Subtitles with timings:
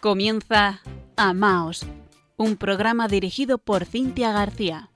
[0.00, 0.80] Comienza
[1.14, 1.84] Amaos,
[2.38, 4.88] un programa dirigido por Cintia García.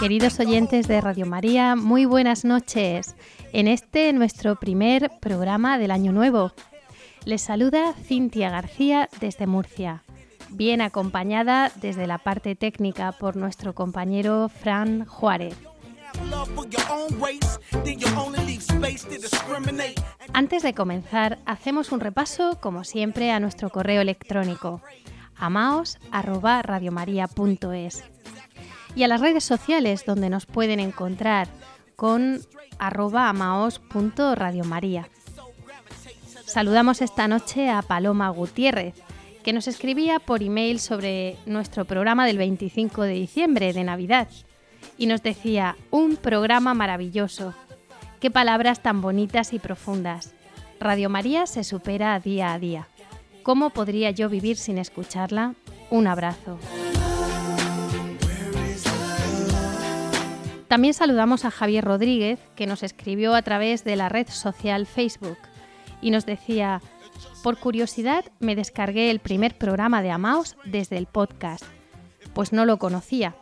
[0.00, 3.14] Queridos oyentes de Radio María, muy buenas noches.
[3.52, 6.50] En este nuestro primer programa del Año Nuevo.
[7.24, 10.02] Les saluda Cintia García desde Murcia,
[10.50, 15.54] bien acompañada desde la parte técnica por nuestro compañero Fran Juárez.
[20.32, 24.82] Antes de comenzar, hacemos un repaso, como siempre, a nuestro correo electrónico
[25.36, 28.04] amaos@radiomaria.es
[28.94, 31.48] y a las redes sociales donde nos pueden encontrar
[31.96, 32.40] con
[32.78, 35.08] arroba amaos.radiomaria.
[36.44, 38.94] Saludamos esta noche a Paloma Gutiérrez,
[39.42, 44.28] que nos escribía por email sobre nuestro programa del 25 de diciembre de Navidad
[44.98, 47.54] y nos decía, un programa maravilloso.
[48.20, 50.34] Qué palabras tan bonitas y profundas.
[50.78, 52.88] Radio María se supera día a día.
[53.42, 55.54] ¿Cómo podría yo vivir sin escucharla?
[55.90, 56.58] Un abrazo.
[60.68, 65.36] También saludamos a Javier Rodríguez, que nos escribió a través de la red social Facebook
[66.00, 66.80] y nos decía,
[67.42, 71.64] por curiosidad me descargué el primer programa de Amaos desde el podcast,
[72.32, 73.34] pues no lo conocía.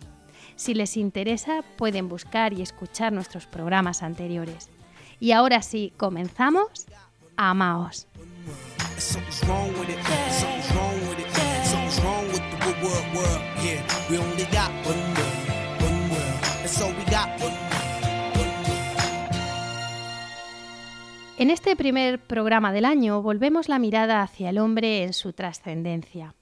[0.57, 4.69] Si les interesa, pueden buscar y escuchar nuestros programas anteriores.
[5.19, 6.87] Y ahora sí, comenzamos.
[7.37, 8.07] Amaos.
[21.37, 26.33] En este primer programa del año volvemos la mirada hacia el hombre en su trascendencia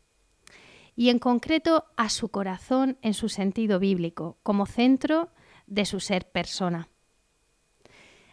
[0.96, 5.30] y en concreto a su corazón en su sentido bíblico, como centro
[5.68, 6.90] de su ser persona.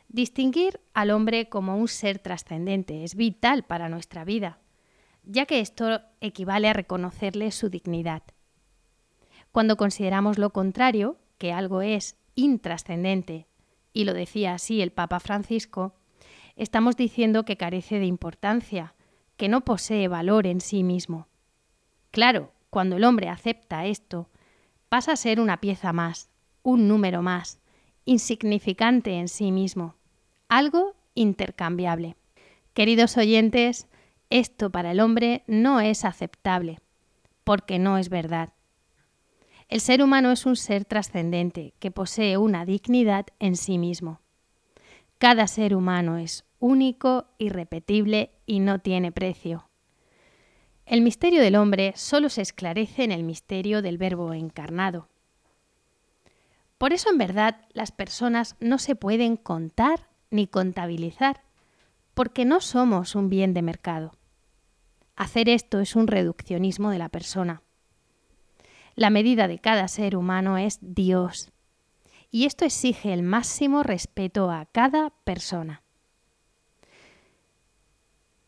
[0.08, 4.58] Distinguir al hombre como un ser trascendente es vital para nuestra vida,
[5.24, 8.22] ya que esto equivale a reconocerle su dignidad.
[9.52, 13.46] Cuando consideramos lo contrario, que algo es intrascendente,
[13.92, 15.94] y lo decía así el Papa Francisco,
[16.56, 18.94] estamos diciendo que carece de importancia,
[19.36, 21.28] que no posee valor en sí mismo.
[22.12, 24.28] Claro, cuando el hombre acepta esto,
[24.88, 26.30] pasa a ser una pieza más,
[26.62, 27.58] un número más,
[28.04, 29.96] insignificante en sí mismo
[30.52, 32.14] algo intercambiable.
[32.74, 33.88] Queridos oyentes,
[34.28, 36.78] esto para el hombre no es aceptable,
[37.42, 38.52] porque no es verdad.
[39.70, 44.20] El ser humano es un ser trascendente que posee una dignidad en sí mismo.
[45.16, 49.70] Cada ser humano es único, irrepetible y no tiene precio.
[50.87, 55.09] El misterio del hombre solo se esclarece en el misterio del Verbo encarnado.
[56.76, 61.42] Por eso en verdad las personas no se pueden contar ni contabilizar,
[62.15, 64.12] porque no somos un bien de mercado.
[65.15, 67.62] Hacer esto es un reduccionismo de la persona.
[68.97, 71.53] La medida de cada ser humano es Dios,
[72.30, 75.83] y esto exige el máximo respeto a cada persona.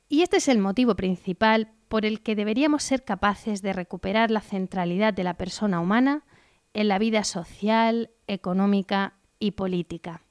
[0.08, 4.41] Y este es el motivo principal por el que deberíamos ser capaces de recuperar la
[4.41, 6.25] centralidad de la persona humana
[6.73, 10.25] en la vida social, económica y política.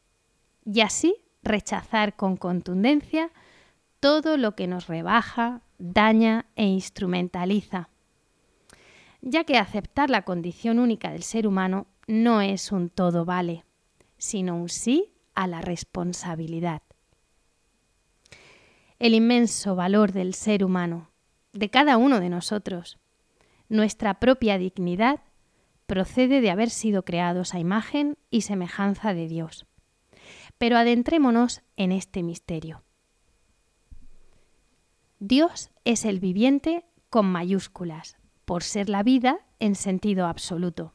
[0.66, 3.32] Y así rechazar con contundencia
[4.02, 7.88] todo lo que nos rebaja, daña e instrumentaliza,
[9.22, 13.64] ya que aceptar la condición única del ser humano no es un todo vale,
[14.18, 16.82] sino un sí a la responsabilidad.
[19.00, 21.13] El inmenso valor del ser humano,
[21.54, 23.00] de cada uno de nosotros,
[23.70, 25.22] nuestra propia dignidad,
[25.86, 29.68] procede de haber sido creados a imagen y semejanza de Dios
[30.58, 32.84] Pero adentrémonos en este misterio.
[35.20, 40.94] Dios es el viviente con mayúsculas, por ser la vida en sentido absoluto.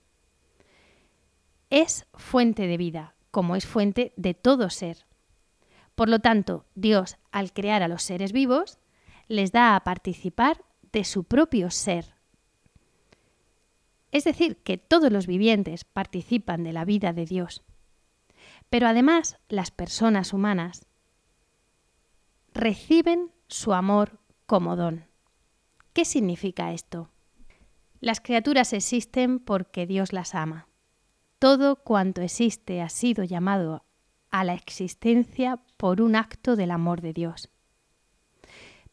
[1.70, 5.06] Es fuente de vida, como es fuente de todo ser.
[5.94, 8.78] Por lo tanto, Dios, al crear a los seres vivos,
[9.29, 12.15] les da a participar de su propio ser.
[14.11, 17.63] Es decir, que todos los vivientes participan de la vida de Dios.
[18.71, 20.87] Pero además, las personas humanas
[22.55, 25.05] reciben su amor como don.
[25.93, 27.11] ¿Qué significa esto?
[28.01, 30.69] Las criaturas existen porque Dios las ama.
[31.39, 33.85] Todo cuanto existe ha sido llamado
[34.31, 37.51] a la existencia por un acto del amor de Dios.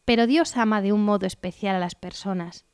[0.06, 2.64] Pero Dios ama de un modo especial a las personas.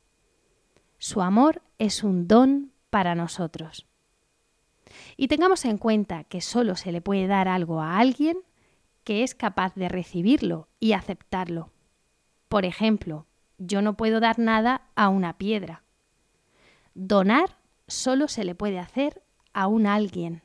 [0.99, 3.87] Su amor es un don para nosotros.
[5.17, 8.37] Y tengamos en cuenta que solo se le puede dar algo a alguien
[9.03, 11.71] que es capaz de recibirlo y aceptarlo.
[12.49, 13.25] Por ejemplo,
[13.57, 15.83] yo no puedo dar nada a una piedra.
[16.93, 17.57] Donar
[17.87, 20.43] solo se le puede hacer a un alguien.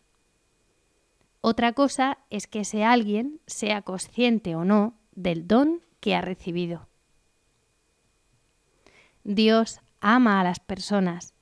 [1.43, 6.89] Otra cosa es que ese alguien sea consciente o no del don que ha recibido.
[9.25, 11.35] Dios ama a las personas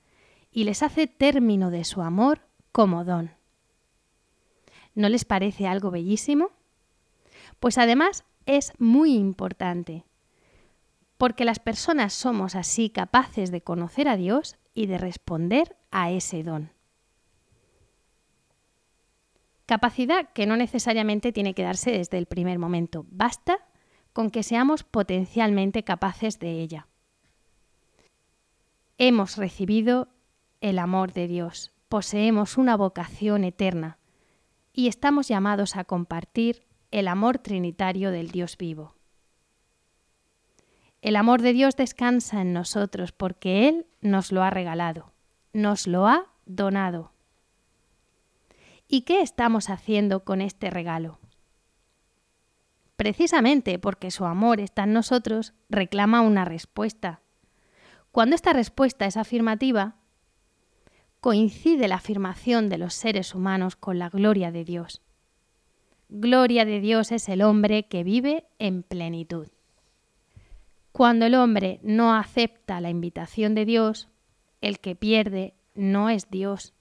[0.50, 2.40] y les hace término de su amor
[2.72, 3.30] como don.
[4.94, 6.50] ¿No les parece algo bellísimo?
[7.60, 10.04] Pues además es muy importante,
[11.18, 16.42] porque las personas somos así capaces de conocer a Dios y de responder a ese
[16.42, 16.70] don.
[19.66, 23.65] Capacidad que no necesariamente tiene que darse desde el primer momento, basta
[24.16, 26.86] con que seamos potencialmente capaces de ella.
[28.96, 30.08] Hemos recibido
[30.62, 33.98] el amor de Dios, poseemos una vocación eterna
[34.72, 38.94] y estamos llamados a compartir el amor trinitario del Dios vivo.
[41.02, 45.12] El amor de Dios descansa en nosotros porque Él nos lo ha regalado,
[45.52, 47.12] nos lo ha donado.
[48.88, 51.18] ¿Y qué estamos haciendo con este regalo?
[52.96, 57.20] Precisamente porque su amor está en nosotros, reclama una respuesta.
[58.10, 59.96] Cuando esta respuesta es afirmativa,
[61.20, 65.02] coincide la afirmación de los seres humanos con la gloria de Dios.
[66.08, 69.48] Gloria de Dios es el hombre que vive en plenitud.
[70.92, 74.08] Cuando el hombre no acepta la invitación de Dios,
[74.62, 76.72] el que pierde no es Dios,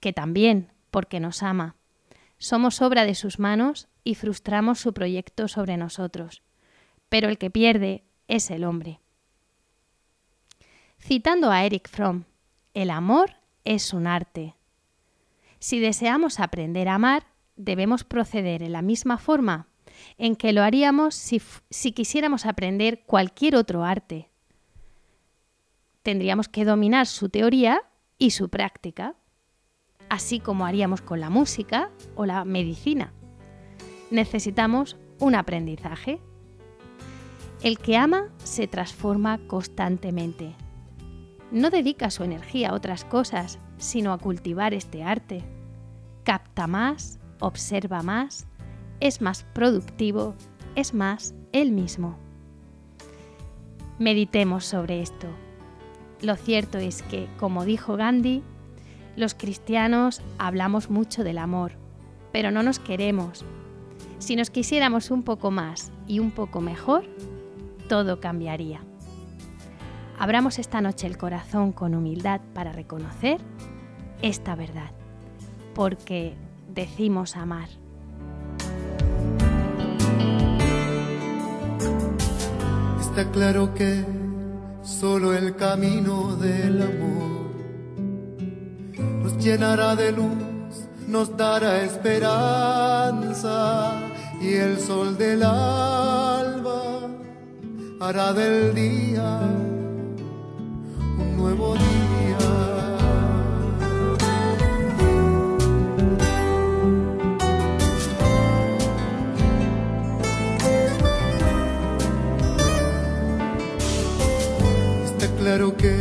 [0.00, 1.76] que también, porque nos ama.
[2.38, 6.42] Somos obra de sus manos y frustramos su proyecto sobre nosotros,
[7.08, 9.00] pero el que pierde es el hombre.
[11.00, 12.24] Citando a Eric Fromm,
[12.74, 13.32] el amor
[13.64, 14.54] es un arte.
[15.58, 19.68] Si deseamos aprender a amar, debemos proceder en la misma forma
[20.18, 21.40] en que lo haríamos si,
[21.70, 24.28] si, quisiéramos aprender cualquier otro arte.
[26.02, 27.82] Tendríamos que dominar su teoría
[28.18, 29.14] y su práctica,
[30.10, 33.14] así como haríamos con la música o la medicina
[34.14, 36.20] necesitamos un aprendizaje.
[37.62, 40.54] El que ama se transforma constantemente.
[41.50, 45.42] No dedica su energía a otras cosas, sino a cultivar este arte.
[46.22, 48.46] Capta más, observa más,
[49.00, 50.34] es más productivo,
[50.76, 52.16] es más él mismo.
[53.98, 55.28] Meditemos sobre esto.
[56.22, 58.42] Lo cierto es que, como dijo Gandhi,
[59.16, 61.72] los cristianos hablamos mucho del amor,
[62.32, 63.44] pero no nos queremos,
[64.24, 67.04] si nos quisiéramos un poco más y un poco mejor,
[67.90, 68.80] todo cambiaría.
[70.18, 73.38] Abramos esta noche el corazón con humildad para reconocer
[74.22, 74.92] esta verdad,
[75.74, 76.34] porque
[76.72, 77.68] decimos amar.
[83.00, 84.06] Está claro que
[84.82, 87.52] solo el camino del amor
[89.22, 92.94] nos llenará de luz, nos dará esperanza
[94.44, 97.08] y el sol del alba
[97.98, 99.40] hará del día
[101.18, 102.44] un nuevo día.
[115.06, 115.94] Está claro que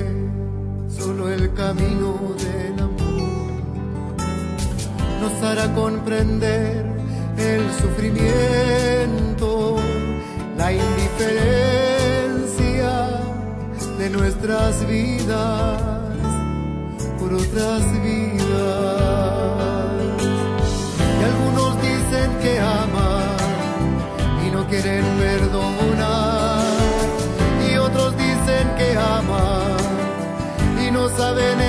[0.90, 3.54] solo el camino del amor
[5.22, 6.83] nos hará comprender
[7.44, 9.50] el sufrimiento,
[10.58, 11.92] la indiferencia
[13.98, 15.82] de nuestras vidas
[17.20, 18.44] por otras vidas.
[21.20, 22.54] Y algunos dicen que
[24.54, 26.64] no quieren perdonar
[27.68, 29.78] y otros dicen que aman
[30.86, 31.60] y no saben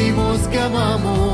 [0.00, 1.29] decimos que amamos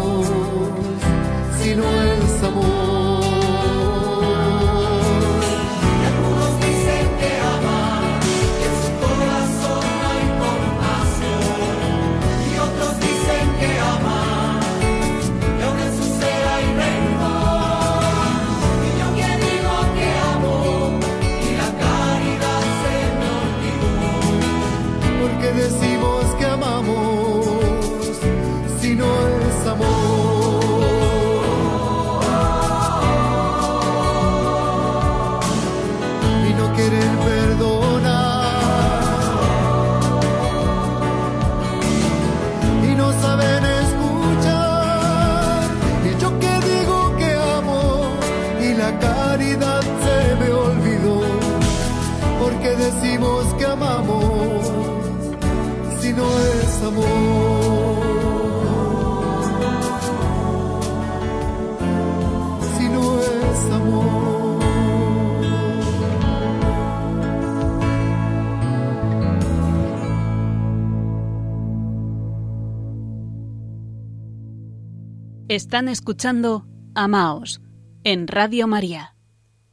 [75.56, 77.62] Están escuchando Amaos
[78.04, 79.14] en Radio María.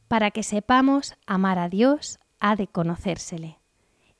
[0.08, 3.58] Para que sepamos amar a Dios, ha de conocérsele.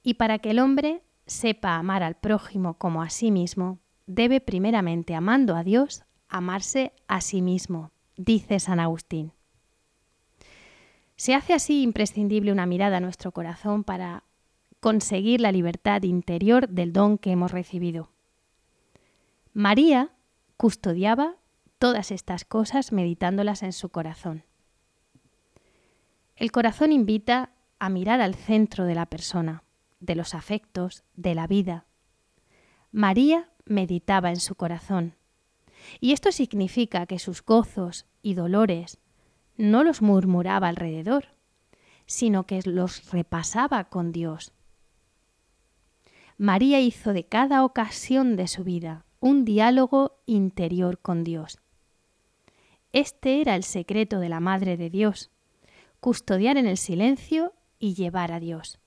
[0.02, 5.14] Y para que el hombre sepa amar al prójimo como a sí mismo, debe primeramente,
[5.14, 9.33] amando a Dios, amarse a sí mismo, dice San Agustín.
[11.16, 14.25] Se hace así imprescindible una mirada a nuestro corazón para
[14.80, 18.11] conseguir la libertad interior del don que hemos recibido.
[19.54, 20.11] María
[20.59, 21.37] custodiaba
[21.85, 24.43] todas estas cosas meditándolas en su corazón.
[26.35, 29.64] El corazón invita a mirar al centro de la persona,
[30.00, 31.85] de los afectos, de la vida.
[32.91, 35.14] María meditaba en su corazón.
[36.00, 38.97] Y esto significa que sus gozos y dolores
[39.59, 41.35] no los murmuraba alrededor,
[42.07, 44.55] sino que los repasaba con Dios.
[46.38, 51.59] María hizo de cada ocasión de su vida un diálogo interior con Dios.
[52.95, 55.33] Este era el secreto de la Madre de Dios,
[55.99, 58.79] custodiar en el silencio y llevar a Dios.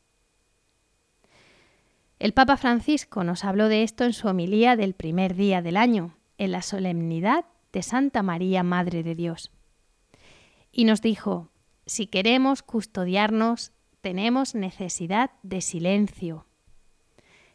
[2.18, 6.16] El Papa Francisco nos habló de esto en su homilía del primer día del año,
[6.38, 9.52] en la solemnidad de Santa María, Madre de Dios.
[10.72, 11.50] Y nos dijo,
[11.86, 16.46] si queremos custodiarnos, tenemos necesidad de silencio.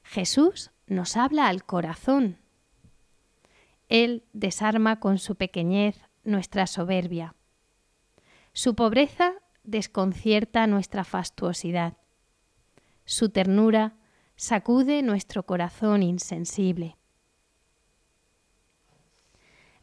[0.02, 2.36] Jesús nos habla al corazón.
[3.88, 7.34] Él desarma con su pequeñez nuestra soberbia.
[8.52, 11.96] Su pobreza desconcierta nuestra fastuosidad.
[13.04, 13.94] Su ternura
[14.36, 16.96] sacude nuestro corazón insensible.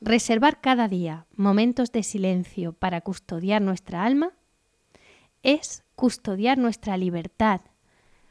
[0.01, 4.31] Reservar cada día momentos de silencio para custodiar nuestra alma
[5.43, 7.61] es custodiar nuestra libertad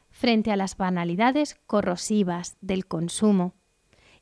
[0.09, 3.53] frente a las banalidades corrosivas del consumo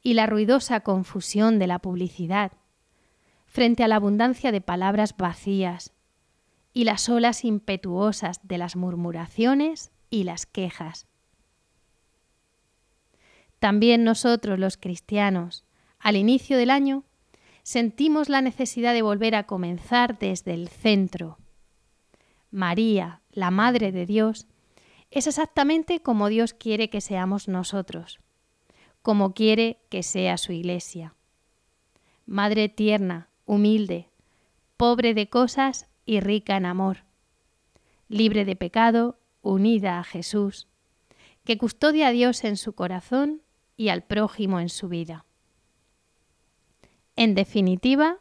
[0.01, 2.51] y la ruidosa confusión de la publicidad,
[3.48, 5.94] frente a la abundancia de palabras vacías
[6.74, 11.08] y las olas impetuosas de las murmuraciones y las quejas.
[13.60, 15.66] También nosotros los cristianos,
[15.98, 17.04] al inicio del año,
[17.63, 21.39] sentimos la necesidad de volver a comenzar desde el centro.
[22.51, 24.48] María, la Madre de Dios,
[25.10, 28.20] es exactamente como Dios quiere que seamos nosotros,
[29.01, 31.16] como quiere que sea su iglesia.
[32.25, 34.10] Madre tierna, humilde,
[34.75, 37.06] pobre de cosas y rica en amor,
[38.08, 40.68] libre de pecado, unida a Jesús,
[41.44, 43.42] que custodia a Dios en su corazón
[43.75, 45.25] y al prójimo en su vida.
[47.16, 48.20] En definitiva,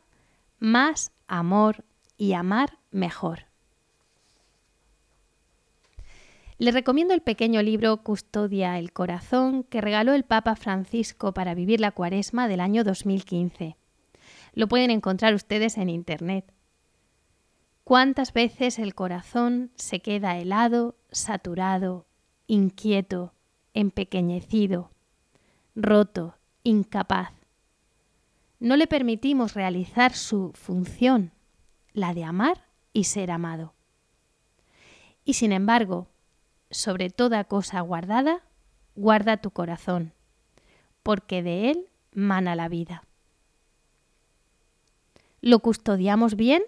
[0.59, 1.85] más amor
[2.17, 3.47] y amar mejor.
[6.59, 11.81] Le recomiendo el pequeño libro Custodia el Corazón que regaló el Papa Francisco para vivir
[11.81, 13.77] la cuaresma del año 2015.
[14.57, 16.51] Lo pueden encontrar ustedes en Internet.
[17.85, 22.07] ¿Cuántas veces el corazón se queda helado, saturado,
[22.47, 23.35] inquieto,
[23.75, 24.91] empequeñecido,
[25.75, 27.35] roto, incapaz?
[28.59, 31.33] No le permitimos realizar su función,
[31.93, 33.75] la de amar y ser amado.
[35.23, 36.09] Y sin embargo,
[36.71, 38.41] sobre toda cosa guardada,
[38.95, 40.15] guarda tu corazón,
[41.03, 43.06] porque de él mana la vida.
[45.41, 46.63] ¿Lo custodiamos bien?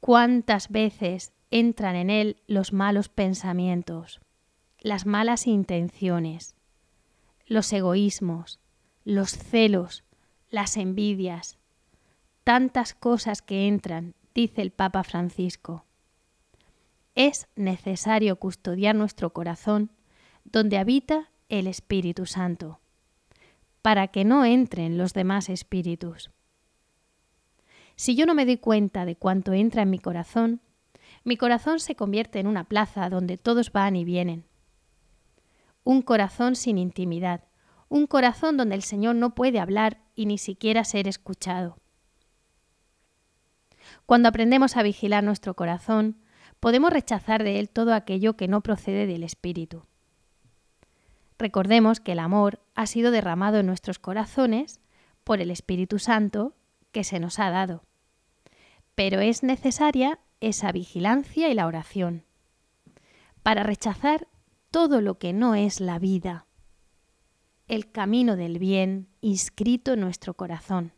[0.00, 4.20] ¿Cuántas veces entran en él los malos pensamientos,
[4.78, 6.54] las malas intenciones,
[7.46, 8.60] los egoísmos,
[9.04, 10.04] los celos,
[10.50, 11.58] las envidias,
[12.44, 15.84] tantas cosas que entran, dice el Papa Francisco.
[17.14, 19.90] Es necesario custodiar nuestro corazón
[20.44, 22.80] donde habita el Espíritu Santo,
[23.82, 26.30] para que no entren los demás espíritus.
[28.00, 30.62] Si yo no me doy cuenta de cuánto entra en mi corazón,
[31.22, 34.46] mi corazón se convierte en una plaza donde todos van y vienen.
[35.84, 37.44] Un corazón sin intimidad,
[37.90, 41.76] un corazón donde el Señor no puede hablar y ni siquiera ser escuchado.
[44.06, 46.22] Cuando aprendemos a vigilar nuestro corazón,
[46.58, 49.84] podemos rechazar de él todo aquello que no procede del Espíritu.
[51.38, 54.80] Recordemos que el amor ha sido derramado en nuestros corazones
[55.22, 56.54] por el Espíritu Santo
[56.92, 57.84] que se nos ha dado.
[59.00, 62.26] Pero es necesaria esa vigilancia y la oración
[63.42, 64.28] para rechazar
[64.70, 66.44] todo lo que no es la vida,
[67.66, 70.92] el camino del bien inscrito en nuestro corazón.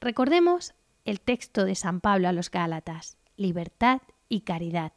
[0.00, 4.90] Recordemos el texto de San Pablo a los Gálatas, libertad y caridad.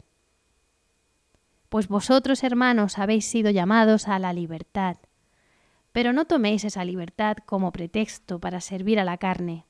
[1.69, 4.97] Pues vosotros, hermanos, habéis sido llamados a la libertad,
[5.91, 9.66] pero no toméis esa libertad como pretexto para servir a la carne,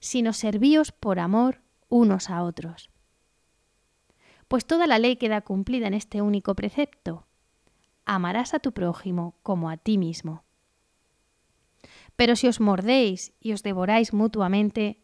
[0.00, 2.90] sino servíos por amor unos a otros.
[4.48, 7.26] Pues toda la ley queda cumplida en este único precepto.
[8.04, 10.44] Amarás a tu prójimo como a ti mismo.
[12.14, 15.02] Pero si os mordéis y os devoráis mutuamente,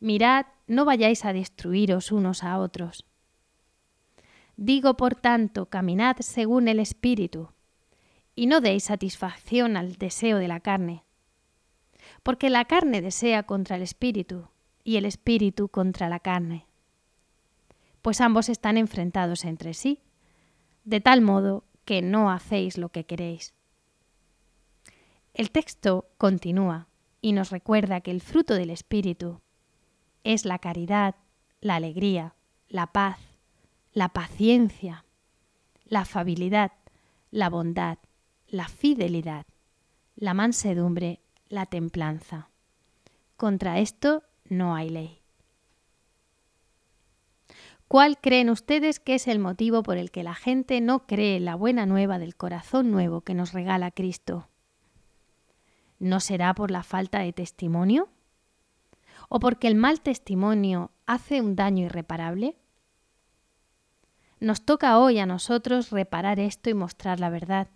[0.00, 3.04] mirad, no vayáis a destruiros unos a otros.
[4.56, 7.50] Digo, por tanto, caminad según el Espíritu,
[8.34, 11.04] y no deis satisfacción al deseo de la carne,
[12.22, 14.48] porque la carne desea contra el espíritu
[14.84, 16.66] y el espíritu contra la carne,
[18.02, 20.00] pues ambos están enfrentados entre sí,
[20.84, 23.54] de tal modo que no hacéis lo que queréis.
[25.34, 26.88] El texto continúa
[27.20, 29.40] y nos recuerda que el fruto del espíritu
[30.24, 31.14] es la caridad,
[31.60, 32.34] la alegría,
[32.68, 33.18] la paz,
[33.92, 35.04] la paciencia,
[35.84, 36.72] la afabilidad,
[37.30, 37.98] la bondad,
[38.46, 39.46] la fidelidad,
[40.16, 42.50] la mansedumbre la templanza.
[43.36, 45.22] Contra esto no hay ley.
[47.88, 51.54] ¿Cuál creen ustedes que es el motivo por el que la gente no cree la
[51.54, 54.48] buena nueva del corazón nuevo que nos regala Cristo?
[55.98, 58.08] ¿No será por la falta de testimonio?
[59.30, 62.56] ¿O porque el mal testimonio hace un daño irreparable?
[64.38, 67.68] Nos toca hoy a nosotros reparar esto y mostrar la verdad,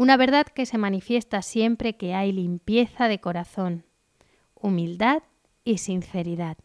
[0.00, 3.84] una verdad que se manifiesta siempre que hay limpieza de corazón,
[4.54, 5.22] humildad
[5.62, 6.56] y sinceridad.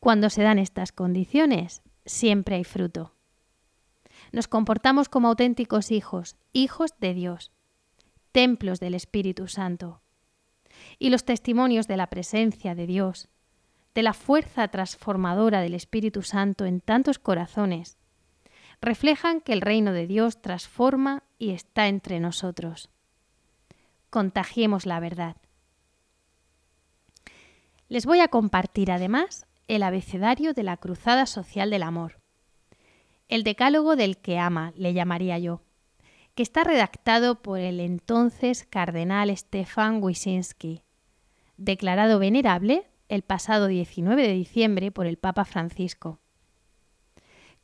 [0.00, 3.14] Cuando se dan estas condiciones, siempre hay fruto.
[4.32, 7.52] Nos comportamos como auténticos hijos, hijos de Dios,
[8.32, 10.02] templos del Espíritu Santo.
[10.98, 13.28] Y los testimonios de la presencia de Dios,
[13.94, 17.98] de la fuerza transformadora del Espíritu Santo en tantos corazones,
[18.80, 22.90] reflejan que el reino de Dios transforma y está entre nosotros.
[24.10, 25.36] Contagiemos la verdad.
[27.88, 32.20] Les voy a compartir además el abecedario de la Cruzada Social del Amor,
[33.28, 35.62] el decálogo del que ama, le llamaría yo,
[36.34, 40.82] que está redactado por el entonces cardenal Stefan Wyszynski,
[41.56, 46.20] declarado venerable el pasado 19 de diciembre por el Papa Francisco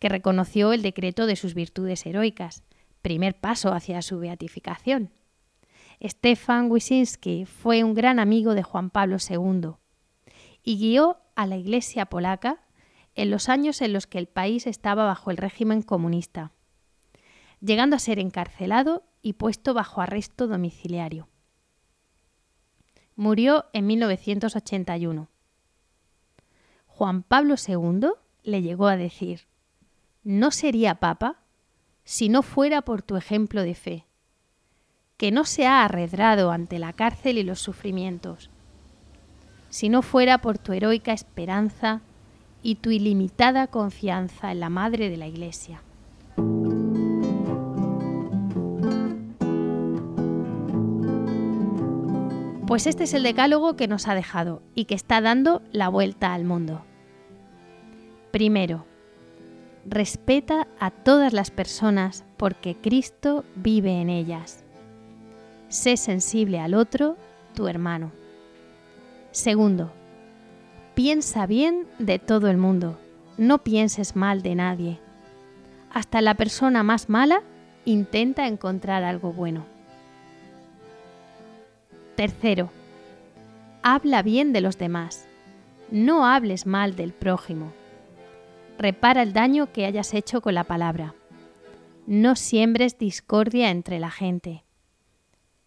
[0.05, 2.62] que reconoció el decreto de sus virtudes heroicas,
[3.01, 5.11] primer paso hacia su beatificación.
[6.03, 9.77] Stefan Wyszynski fue un gran amigo de Juan Pablo II
[10.62, 12.61] y guió a la Iglesia polaca
[13.14, 16.53] en los años en los que el país estaba bajo el régimen comunista,
[17.62, 21.31] llegando a ser encarcelado y puesto bajo arresto domiciliario.
[23.17, 25.31] Murió en 1981.
[26.88, 28.11] Juan Pablo II
[28.43, 29.47] le llegó a decir,
[30.25, 31.37] no sería papa
[32.03, 34.07] si no fuera por tu ejemplo de fe,
[35.19, 38.51] que no se ha arredrado ante la cárcel y los sufrimientos,
[39.69, 42.01] si no fuera por tu heroica esperanza
[42.63, 45.83] y tu ilimitada confianza en la Madre de la Iglesia.
[52.67, 56.33] Pues este es el decálogo que nos ha dejado y que está dando la vuelta
[56.33, 56.83] al mundo.
[58.31, 58.87] Primero,
[59.87, 64.64] respeta a todas las personas porque Cristo vive en ellas.
[65.68, 67.16] Sé sensible al otro,
[67.55, 68.12] tu hermano.
[69.31, 69.92] Segundo,
[70.94, 72.99] piensa bien de todo el mundo,
[73.37, 75.01] no pienses mal de nadie.
[75.92, 77.42] Hasta la persona más mala
[77.85, 79.66] intenta encontrar algo bueno.
[82.16, 82.70] Tercero,
[83.83, 85.27] habla bien de los demás,
[85.90, 87.73] no hables mal del prójimo.
[88.79, 91.15] Repara el daño que hayas hecho con la palabra.
[92.07, 94.65] No siembres discordia entre la gente.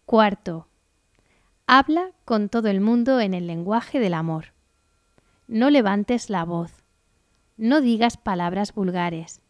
[0.04, 0.68] Cuarto,
[1.66, 4.52] habla con todo el mundo en el lenguaje del amor.
[5.46, 6.72] No levantes la voz.
[7.56, 9.40] No digas palabras vulgares.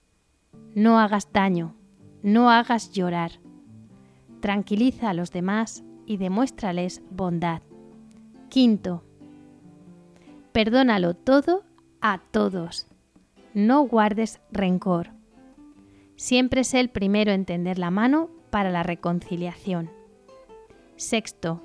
[0.75, 1.75] No hagas daño.
[2.23, 3.33] No hagas llorar.
[4.41, 7.63] Tranquiliza a los demás y demuéstrales bondad.
[8.49, 9.05] Quinto,
[10.53, 11.65] perdónalo todo
[12.01, 12.88] a todos
[13.59, 15.11] no guardes rencor.
[16.15, 19.91] Siempre sé el primero en tender la mano para la reconciliación.
[20.95, 21.61] Sexto,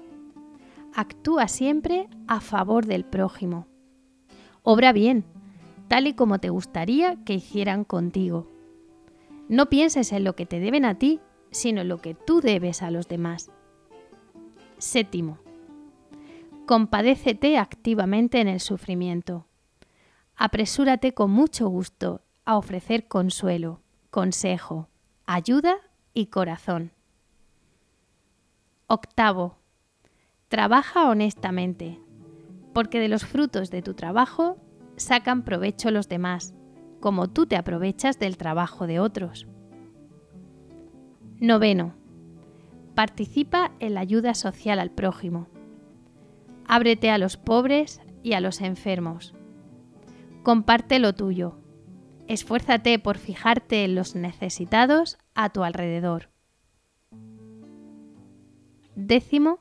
[0.96, 3.68] actúa siempre a favor del prójimo.
[4.64, 5.24] Obra bien,
[5.88, 8.48] tal y como te gustaría que hicieran contigo.
[9.48, 11.20] No pienses en lo que te deben a ti,
[11.52, 13.52] sino en lo que tú debes a los demás.
[14.80, 15.38] Séptimo,
[16.66, 19.46] compadécete activamente en el sufrimiento
[20.36, 24.90] apresúrate con mucho gusto a ofrecer consuelo, consejo,
[25.26, 25.76] ayuda
[26.14, 26.92] y corazón.
[28.88, 29.58] Octavo,
[30.50, 32.00] trabaja honestamente,
[32.74, 34.58] porque de los frutos de tu trabajo
[34.98, 36.54] sacan provecho los demás,
[37.00, 39.48] como tú te aprovechas del trabajo de otros.
[41.40, 41.96] Noveno,
[42.96, 45.48] participa en la ayuda social al prójimo.
[46.68, 49.34] Ábrete a los pobres y a los enfermos
[50.44, 51.58] Comparte lo tuyo.
[52.28, 56.30] Esfuérzate por fijarte en los necesitados a tu alrededor.
[58.96, 59.60] Décimo,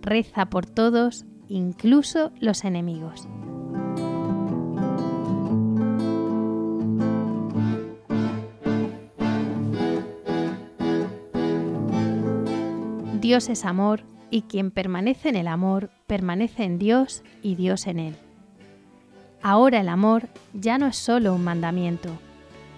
[0.00, 3.28] reza por todos, incluso los enemigos.
[13.20, 17.98] Dios es amor y quien permanece en el amor permanece en Dios y Dios en
[17.98, 18.23] él.
[19.46, 22.08] Ahora el amor ya no es solo un mandamiento,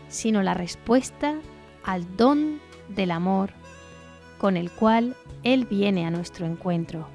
[0.08, 1.36] sino la respuesta
[1.84, 3.50] al don del amor
[4.38, 7.06] con el cual Él viene a nuestro encuentro.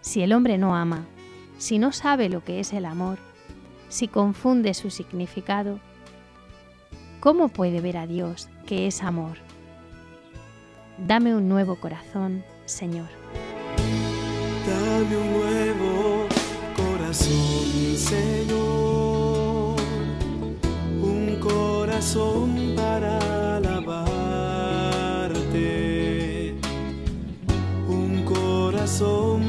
[0.00, 1.04] Si el hombre no ama,
[1.58, 3.18] si no sabe lo que es el amor,
[3.90, 5.78] si confunde su significado,
[7.20, 9.36] ¿cómo puede ver a Dios que es amor?
[11.06, 13.08] Dame un nuevo corazón, Señor.
[14.66, 16.19] Dame un nuevo
[17.10, 19.74] corazón, Señor,
[21.02, 24.94] un corazón para alabarte,
[27.88, 29.39] un corazón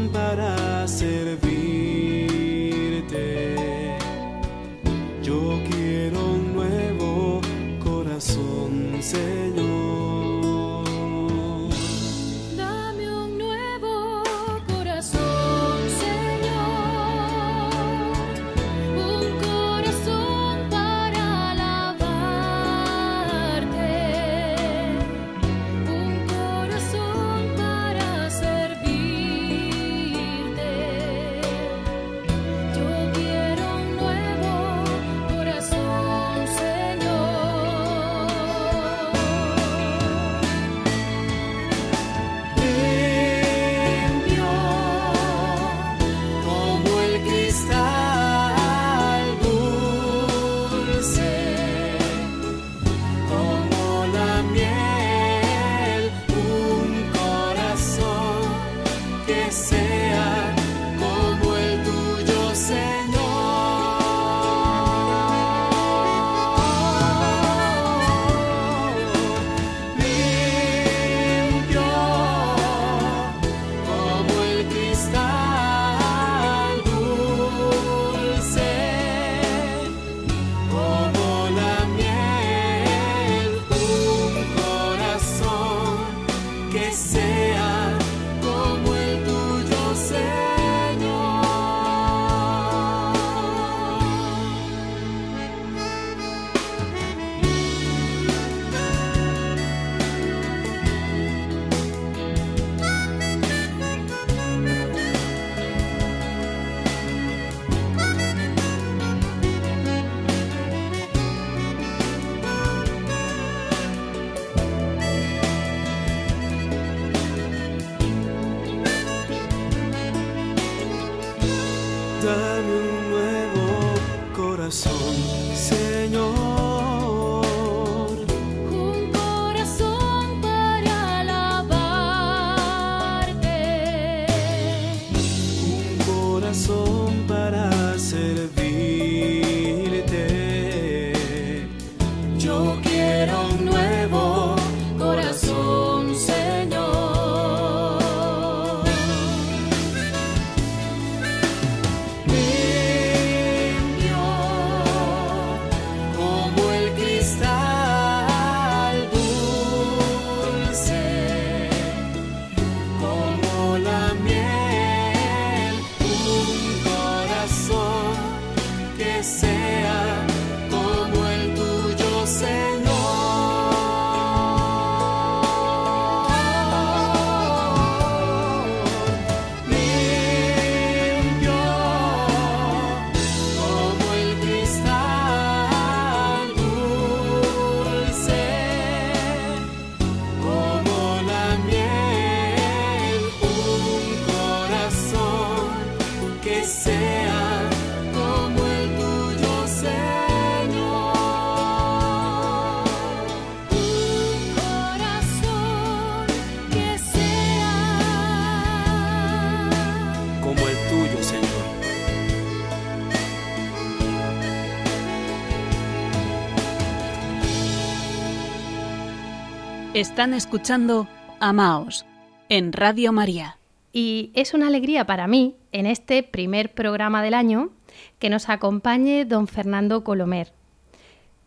[220.01, 221.07] Están escuchando
[221.39, 222.07] Amaos
[222.49, 223.59] en Radio María.
[223.93, 227.69] Y es una alegría para mí, en este primer programa del año,
[228.17, 230.53] que nos acompañe don Fernando Colomer.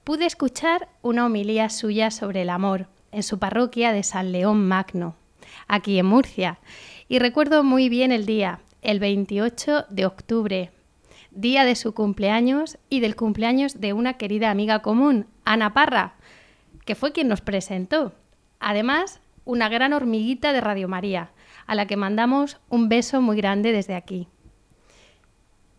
[0.05, 5.17] Pude escuchar una homilía suya sobre el amor en su parroquia de San León Magno,
[5.67, 6.61] aquí en Murcia,
[7.09, 10.71] y recuerdo muy bien el día, el 28 de octubre,
[11.33, 16.15] día de su cumpleaños y del cumpleaños de una querida amiga común, Ana Parra,
[16.85, 18.13] que fue quien nos presentó.
[18.61, 21.31] Además, una gran hormiguita de Radio María,
[21.67, 24.29] a la que mandamos un beso muy grande desde aquí.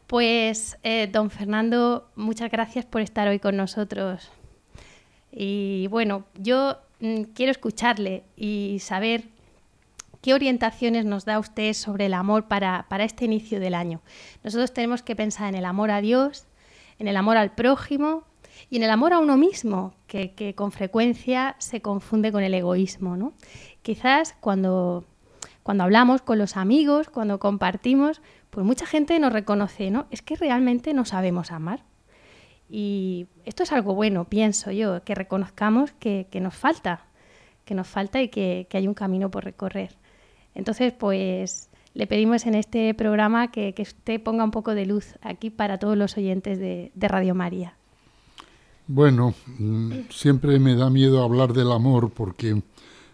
[0.08, 4.32] Pues, eh, don Fernando, muchas gracias por estar hoy con nosotros.
[5.32, 9.24] Y bueno, yo mm, quiero escucharle y saber
[10.22, 14.02] qué orientaciones nos da usted sobre el amor para, para este inicio del año.
[14.44, 16.46] Nosotros tenemos que pensar en el amor a Dios,
[17.00, 18.24] en el amor al prójimo
[18.70, 22.54] y en el amor a uno mismo, que, que con frecuencia se confunde con el
[22.54, 23.18] egoísmo.
[23.18, 23.34] ¿no?
[23.82, 25.06] Quizás cuando,
[25.64, 30.08] cuando hablamos con los amigos, cuando compartimos, pues mucha gente nos reconoce, ¿no?
[30.12, 31.84] Es que realmente no sabemos amar.
[32.70, 37.06] Y esto es algo bueno, pienso yo, que reconozcamos que, que nos falta,
[37.64, 39.98] que nos falta y que, que hay un camino por recorrer.
[40.56, 45.16] Entonces, pues le pedimos en este programa que, que usted ponga un poco de luz
[45.22, 47.78] aquí para todos los oyentes de, de Radio María.
[48.88, 52.62] Bueno, mm, siempre me da miedo hablar del amor porque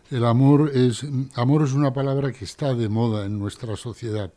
[0.10, 1.06] el amor es
[1.36, 4.34] amor es una palabra que está de moda en nuestra sociedad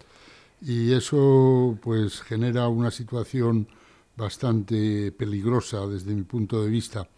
[0.62, 3.66] y eso pues genera una situación
[4.16, 7.08] bastante peligrosa desde mi punto de vista.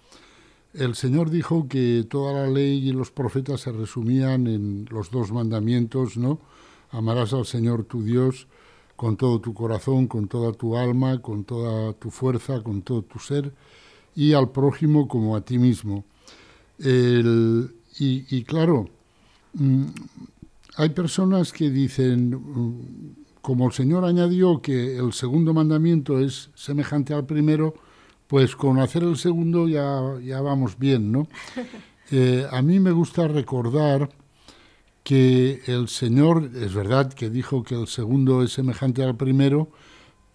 [0.72, 5.30] El Señor dijo que toda la ley y los profetas se resumían en los dos
[5.30, 6.40] mandamientos, ¿no?
[6.90, 8.46] Amarás al Señor tu Dios
[8.96, 13.18] con todo tu corazón, con toda tu alma, con toda tu fuerza, con todo tu
[13.18, 13.52] ser,
[14.16, 16.04] y al prójimo como a ti mismo.
[16.78, 18.88] El- y, y claro,
[19.54, 19.84] mm,
[20.76, 22.80] hay personas que dicen, mm,
[23.40, 27.74] como el Señor añadió que el segundo mandamiento es semejante al primero,
[28.26, 31.28] pues con hacer el segundo ya, ya vamos bien, ¿no?
[32.12, 34.08] Eh, a mí me gusta recordar
[35.02, 39.70] que el Señor, es verdad que dijo que el segundo es semejante al primero,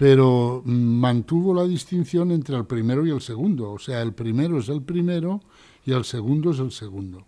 [0.01, 3.73] pero mantuvo la distinción entre el primero y el segundo.
[3.73, 5.41] O sea, el primero es el primero
[5.85, 7.27] y el segundo es el segundo.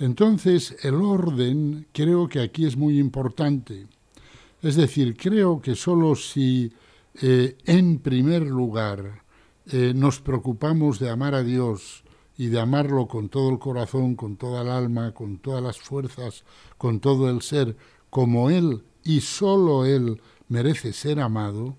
[0.00, 3.86] Entonces, el orden creo que aquí es muy importante.
[4.60, 6.72] Es decir, creo que solo si
[7.22, 9.22] eh, en primer lugar
[9.70, 12.02] eh, nos preocupamos de amar a Dios
[12.36, 16.42] y de amarlo con todo el corazón, con toda el alma, con todas las fuerzas,
[16.76, 17.76] con todo el ser,
[18.10, 21.76] como Él y sólo Él merece ser amado,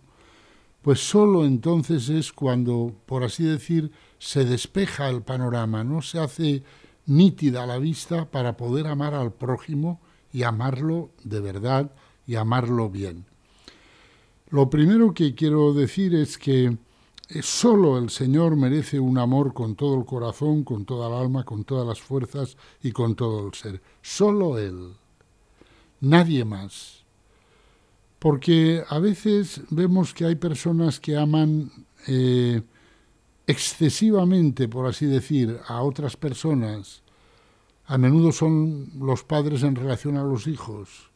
[0.86, 6.62] pues sólo entonces es cuando, por así decir, se despeja el panorama, no se hace
[7.08, 10.00] nítida la vista para poder amar al prójimo
[10.32, 11.91] y amarlo de verdad
[12.28, 13.26] y amarlo bien.
[14.52, 16.78] Lo primero que quiero decir es que
[17.30, 21.45] eh, solo el Señor merece un amor con todo el corazón, con toda el alma,
[21.45, 23.82] con todas las fuerzas y con todo el ser.
[24.04, 24.93] Solo Él.
[26.00, 26.94] Nadie más.
[28.19, 31.71] Porque a veces vemos que hay personas que aman
[32.08, 32.62] eh,
[33.47, 37.04] excesivamente, por así decir, a otras personas.
[37.86, 41.12] A menudo son los padres en relación a los hijos.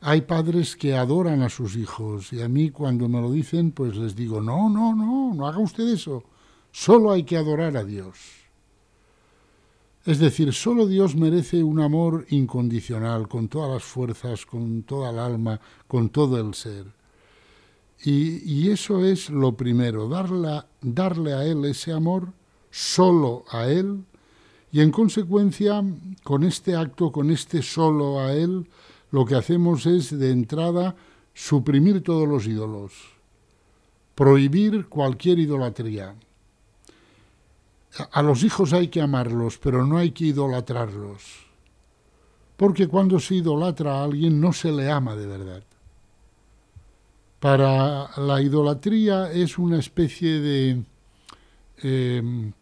[0.00, 3.94] Hay padres que adoran a sus hijos y a mí cuando me lo dicen pues
[3.96, 6.24] les digo, no, no, no, no haga usted eso.
[6.72, 8.41] Solo hay que adorar a Dios.
[10.04, 15.18] Es decir, solo Dios merece un amor incondicional, con todas las fuerzas, con toda el
[15.18, 16.86] alma, con todo el ser.
[18.04, 22.32] Y, y eso es lo primero, darle, darle a Él ese amor,
[22.70, 24.04] solo a Él,
[24.72, 25.84] y en consecuencia,
[26.24, 28.66] con este acto, con este solo a Él,
[29.12, 30.96] lo que hacemos es, de entrada,
[31.34, 32.92] suprimir todos los ídolos,
[34.14, 36.16] prohibir cualquier idolatría.
[38.10, 41.22] A los hijos hay que amarlos, pero no hay que idolatrarlos.
[42.56, 45.62] Porque cuando se idolatra a alguien no se le ama de verdad.
[47.38, 50.84] Para la idolatría es una especie de
[51.82, 52.52] eh,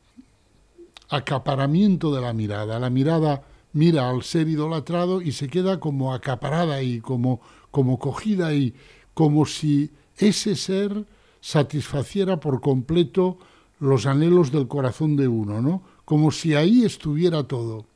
[1.10, 2.78] acaparamiento de la mirada.
[2.78, 7.40] La mirada mira al ser idolatrado y se queda como acaparada y como,
[7.70, 8.74] como cogida y
[9.14, 11.04] como si ese ser
[11.40, 13.38] satisfaciera por completo
[13.80, 15.82] los anhelos del corazón de uno, ¿no?
[16.04, 17.86] Como si ahí estuviera todo.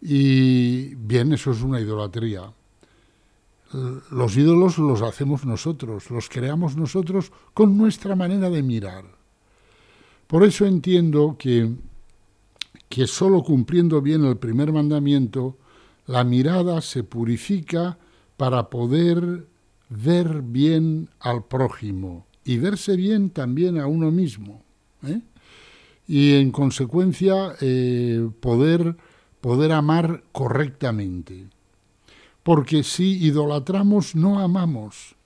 [0.00, 2.52] Y bien, eso es una idolatría.
[4.10, 9.04] Los ídolos los hacemos nosotros, los creamos nosotros con nuestra manera de mirar.
[10.26, 11.74] Por eso entiendo que,
[12.88, 15.56] que solo cumpliendo bien el primer mandamiento,
[16.06, 17.98] la mirada se purifica
[18.36, 19.46] para poder
[19.90, 24.62] ver bien al prójimo y verse bien también a uno mismo.
[25.06, 25.20] ¿Eh?
[26.06, 28.96] y en consecuencia eh, poder,
[29.40, 31.48] poder amar correctamente.
[32.42, 35.16] Porque si idolatramos no amamos,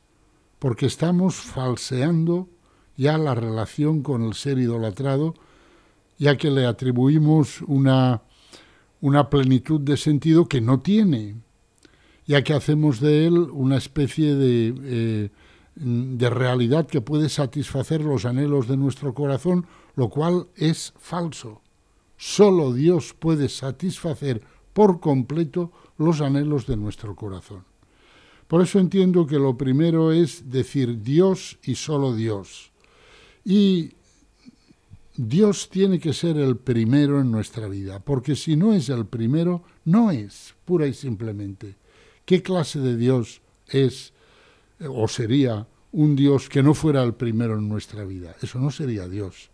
[0.59, 2.49] porque estamos falseando
[2.97, 5.35] ya la relación con el ser idolatrado,
[6.19, 8.23] ya que le atribuimos una,
[9.01, 11.37] una plenitud de sentido que no tiene,
[12.27, 15.31] ya que hacemos de él una especie de, eh,
[15.75, 21.63] de realidad que puede satisfacer los anhelos de nuestro corazón, lo cual es falso.
[22.17, 27.65] Solo Dios puede satisfacer por completo los anhelos de nuestro corazón.
[28.49, 32.71] Por eso entiendo que lo primero es decir Dios y solo Dios.
[33.45, 33.93] Y
[35.17, 39.63] Dios tiene que ser el primero en nuestra vida, porque si no es el primero,
[39.85, 41.77] no es, pura y simplemente.
[42.25, 44.13] ¿Qué clase de Dios es
[44.89, 48.35] o sería un Dios que no fuera el primero en nuestra vida.
[48.43, 49.51] Eso no sería Dios.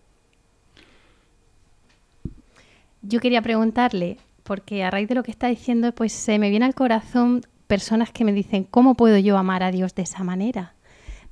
[3.03, 6.67] Yo quería preguntarle, porque a raíz de lo que está diciendo, pues se me viene
[6.67, 10.75] al corazón personas que me dicen, ¿cómo puedo yo amar a Dios de esa manera?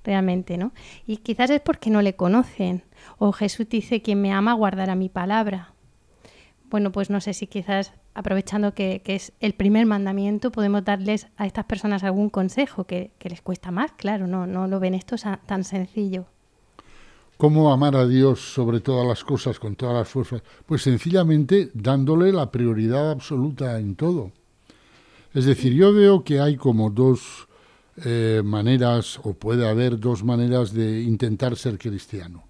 [0.04, 0.72] Realmente, ¿no?
[1.06, 2.84] Y quizás es porque no le conocen.
[3.18, 5.72] O Jesús dice, quien me ama guardará mi palabra.
[6.68, 11.46] Bueno, pues no sé si quizás aprovechando que, es el primer mandamiento, podemos darles a
[11.46, 15.16] estas personas algún consejo que, que les cuesta más, claro, no, no lo ven esto
[15.46, 16.26] tan sencillo.
[17.36, 20.42] ¿Cómo amar a Dios sobre todas las cosas, con todas las fuerzas?
[20.64, 24.32] Pues sencillamente dándole la prioridad absoluta en todo.
[25.34, 27.46] Es decir, yo veo que hay como dos
[28.06, 32.45] eh, maneras, o puede haber dos maneras de intentar ser cristiano.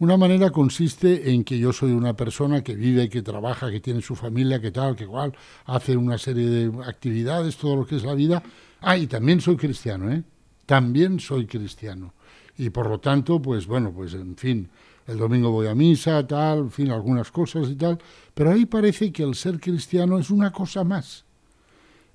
[0.00, 4.02] Una manera consiste en que yo soy una persona que vive, que trabaja, que tiene
[4.02, 5.32] su familia, que tal, que igual,
[5.66, 8.42] hace una serie de actividades, todo lo que es la vida.
[8.80, 10.22] Ah, y también soy cristiano, ¿eh?
[10.66, 12.12] También soy cristiano.
[12.58, 14.68] Y por lo tanto, pues bueno, pues en fin,
[15.06, 17.98] el domingo voy a misa, tal, en fin, algunas cosas y tal.
[18.34, 21.24] Pero ahí parece que el ser cristiano es una cosa más.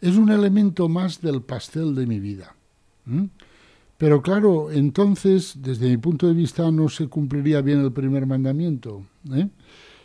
[0.01, 2.55] Es un elemento más del pastel de mi vida.
[3.99, 9.03] Pero claro, entonces, desde mi punto de vista, no se cumpliría bien el primer mandamiento,
[9.33, 9.49] ¿eh?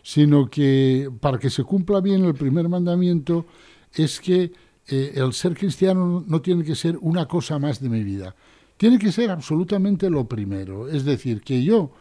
[0.02, 3.46] sino que para que se cumpla bien el primer mandamiento
[3.92, 4.50] es que
[4.88, 8.34] eh, el ser cristiano no tiene que ser una cosa más de mi vida,
[8.76, 10.88] tiene que ser absolutamente lo primero.
[10.88, 11.92] Es decir, que yo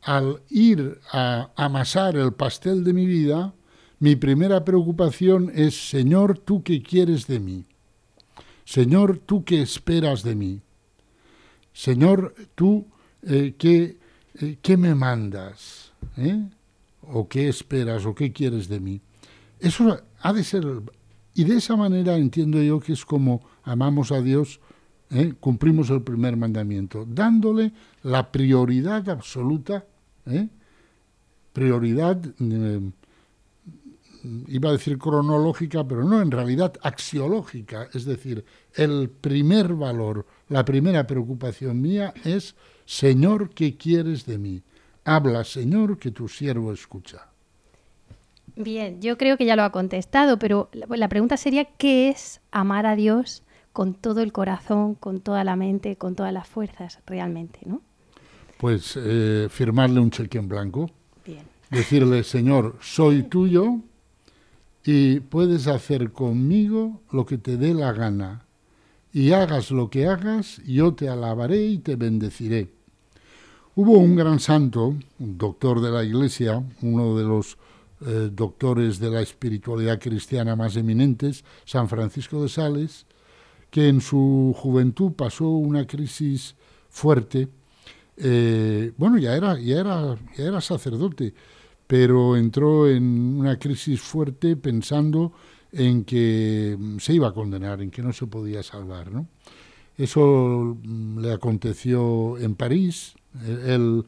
[0.00, 3.52] al ir a amasar el pastel de mi vida,
[3.98, 7.66] mi primera preocupación es, Señor, ¿tú qué quieres de mí?
[8.64, 10.63] Señor, ¿tú qué esperas de mí?
[11.74, 12.86] Señor, ¿tú
[13.22, 13.98] eh, qué,
[14.40, 15.92] eh, qué me mandas?
[16.16, 16.40] ¿Eh?
[17.02, 18.06] ¿O qué esperas?
[18.06, 19.00] ¿O qué quieres de mí?
[19.58, 20.64] Eso ha de ser...
[21.34, 24.60] Y de esa manera entiendo yo que es como amamos a Dios,
[25.10, 25.34] ¿eh?
[25.40, 27.72] cumplimos el primer mandamiento, dándole
[28.04, 29.84] la prioridad absoluta,
[31.52, 32.22] prioridad,
[34.48, 38.44] iba a decir cronológica, pero no, en realidad axiológica, es decir,
[38.74, 42.54] el primer valor, la primera preocupación mía es,
[42.86, 44.62] Señor, ¿qué quieres de mí?
[45.04, 47.28] Habla, Señor, que tu siervo escucha.
[48.56, 52.86] Bien, yo creo que ya lo ha contestado, pero la, pregunta sería, ¿qué es amar
[52.86, 57.58] a Dios con todo el corazón, con toda la mente, con todas las fuerzas, realmente,
[57.66, 57.82] ¿no?
[58.58, 60.88] Pues eh, firmarle un cheque en blanco,
[61.26, 61.42] Bien.
[61.70, 63.80] decirle, Señor, soy tuyo
[64.84, 68.44] y puedes hacer conmigo lo que te dé la gana.
[69.12, 72.70] Y hagas lo que hagas, yo te alabaré y te bendeciré.
[73.76, 77.56] Hubo un gran santo, doctor de la Iglesia, uno de los
[78.06, 83.06] eh, doctores de la espiritualidad cristiana más eminentes, San Francisco de Sales,
[83.70, 86.54] que en su juventud pasó una crisis
[86.88, 87.48] fuerte.
[88.16, 91.34] Eh, bueno, ya era, ya, era, ya era sacerdote,
[91.94, 93.04] pero entró en
[93.38, 95.32] una crisis fuerte pensando
[95.70, 99.12] en que mm, se iba a condenar, en que no se podía salvar.
[99.12, 99.28] ¿no?
[99.96, 103.14] Eso mm, le aconteció en París.
[103.46, 104.04] Él,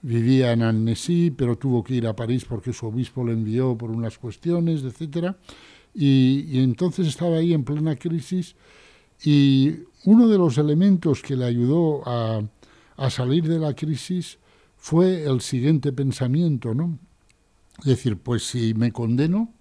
[0.00, 3.90] vivía en Annecy, pero tuvo que ir a París porque su obispo le envió por
[3.90, 5.36] unas cuestiones, etcétera.
[5.92, 8.56] Y, y entonces estaba ahí en plena crisis
[9.22, 9.74] y
[10.06, 12.40] uno de los elementos que le ayudó a,
[12.96, 14.38] a salir de la crisis
[14.78, 16.98] fue el siguiente pensamiento, ¿no?
[17.80, 19.52] Es decir, pues si me condeno,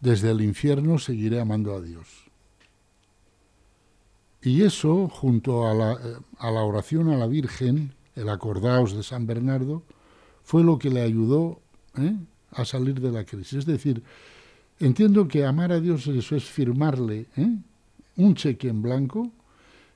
[0.00, 2.06] desde el infierno seguiré amando a Dios.
[4.42, 5.98] Y eso, junto a la,
[6.38, 9.82] a la oración a la Virgen, el acordaos de San Bernardo,
[10.42, 11.60] fue lo que le ayudó
[11.96, 12.14] ¿eh?
[12.52, 13.60] a salir de la crisis.
[13.60, 14.02] Es decir,
[14.78, 17.56] entiendo que amar a Dios eso es firmarle ¿eh?
[18.16, 19.30] un cheque en blanco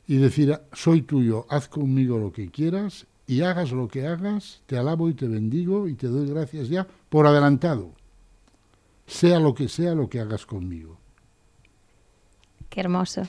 [0.06, 4.78] y decir, soy tuyo, haz conmigo lo que quieras y hagas lo que hagas, te
[4.78, 7.92] alabo y te bendigo y te doy gracias ya por adelantado,
[9.06, 10.96] sea lo que sea lo que hagas conmigo.
[12.70, 13.28] Qué hermoso.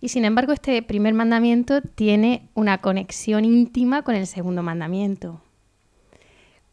[0.00, 5.40] Y sin embargo, este primer mandamiento tiene una conexión íntima con el segundo mandamiento.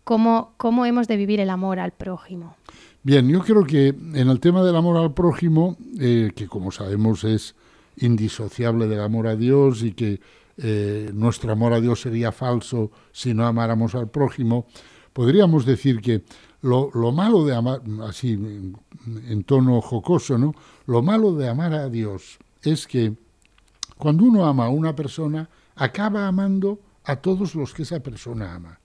[0.04, 2.56] ¿Cómo, cómo hemos de vivir el amor al prójimo?
[3.04, 7.24] Bien, yo creo que en el tema del amor al prójimo, eh, que como sabemos
[7.24, 7.56] es
[7.98, 10.20] indisociable del amor a Dios y que
[10.58, 14.68] eh, nuestro amor a Dios sería falso si no amáramos al prójimo,
[15.14, 16.24] podríamos decir que
[16.62, 20.56] lo, lo malo de amar, así en, tono jocoso, ¿no?
[20.86, 23.14] Lo malo de amar a Dios es que
[23.98, 28.80] cuando uno ama a una persona, acaba amando a todos los que esa persona ama.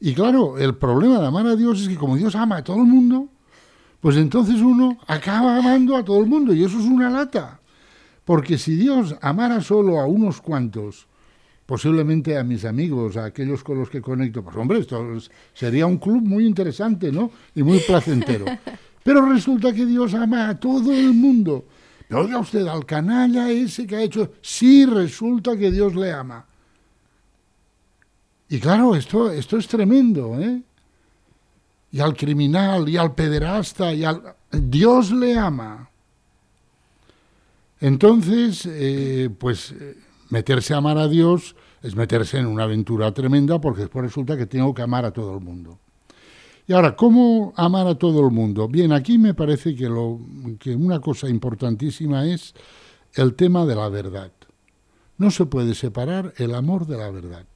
[0.00, 2.76] Y claro, el problema de amar a Dios es que como Dios ama a todo
[2.76, 3.28] el mundo,
[4.00, 7.60] pues entonces uno acaba amando a todo el mundo y eso es una lata.
[8.28, 11.06] Porque si Dios amara solo a unos cuantos,
[11.64, 15.86] posiblemente a mis amigos, a aquellos con los que conecto, pues hombre, esto es- sería
[15.86, 17.30] un club muy interesante, ¿no?
[17.54, 18.44] Y muy placentero.
[19.02, 21.64] Pero resulta que Dios ama a todo el mundo.
[22.06, 26.44] Pero oiga usted, al canalla ese que ha hecho, sí resulta que Dios le ama.
[28.50, 30.60] Y claro, esto, esto es tremendo, ¿eh?
[31.92, 34.22] Y al criminal, y al pederasta, y al...
[34.52, 35.87] Dios le ama.
[37.80, 39.96] Entonces, eh, pues eh,
[40.30, 44.46] meterse a amar a Dios es meterse en una aventura tremenda porque después resulta que
[44.46, 45.78] tengo que amar a todo el mundo.
[46.66, 48.68] Y ahora, ¿cómo amar a todo el mundo?
[48.68, 50.20] Bien, aquí me parece que, lo,
[50.58, 52.54] que una cosa importantísima es
[53.14, 54.32] el tema de la verdad.
[55.16, 57.46] No se puede separar el amor de la verdad.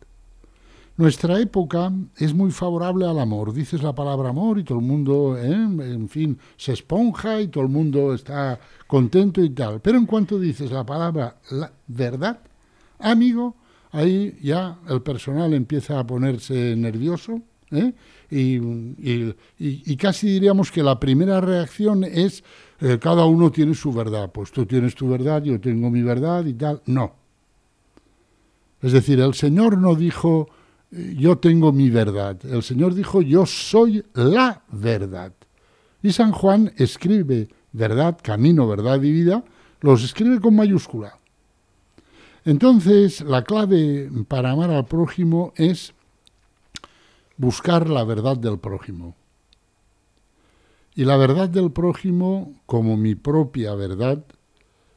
[0.97, 3.55] Nuestra época es muy favorable al amor.
[3.55, 5.53] Dices la palabra amor y todo el mundo, ¿eh?
[5.53, 9.81] en fin, se esponja y todo el mundo está contento y tal.
[9.81, 12.41] Pero en cuanto dices la palabra la verdad,
[12.99, 13.57] amigo,
[13.91, 17.41] ahí ya el personal empieza a ponerse nervioso
[17.71, 17.93] ¿eh?
[18.31, 22.45] y, casi diríamos que la primera reacción es
[22.81, 24.31] eh, cada uno tiene su verdad.
[24.31, 26.83] Pues tú tienes tu verdad, yo tengo mi verdad y tal.
[26.85, 27.15] No.
[28.83, 30.49] Es decir, el Señor no dijo
[30.93, 32.39] yo tengo mi verdad.
[32.45, 35.33] El Señor dijo yo soy la verdad.
[36.03, 39.45] Y San Juan escribe verdad, camino, verdad y vida,
[39.81, 41.17] los escribe con mayúscula.
[42.45, 45.95] Entonces, la clave para amar al prójimo es
[47.37, 49.15] buscar la verdad del prójimo.
[50.95, 54.25] Y la verdad del prójimo, como mi propia verdad,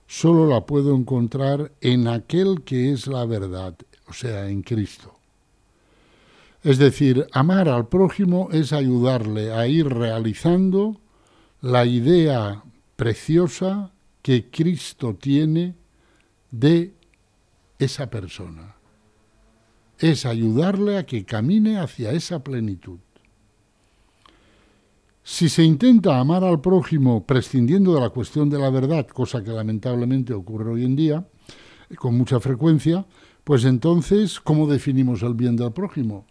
[0.07, 3.75] solo la puedo encontrar en aquel que es la verdad,
[4.07, 5.14] o sea, en Cristo.
[6.65, 10.99] Es decir, amar al prójimo es ayudarle a ir realizando
[11.61, 12.63] la idea
[12.95, 13.91] preciosa
[14.23, 15.75] que Cristo tiene
[16.49, 16.95] de
[17.77, 18.77] esa persona.
[19.99, 22.97] Es ayudarle a que camine hacia esa plenitud.
[25.21, 29.51] Si se intenta amar al prójimo prescindiendo de la cuestión de la verdad, cosa que
[29.51, 31.27] lamentablemente ocurre hoy en día,
[31.91, 33.05] eh, con mucha frecuencia,
[33.43, 36.25] pues entonces, ¿cómo definimos el bien del prójimo?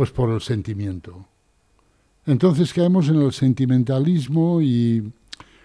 [0.00, 1.26] Pues por el sentimiento.
[2.24, 5.12] Entonces caemos en el sentimentalismo y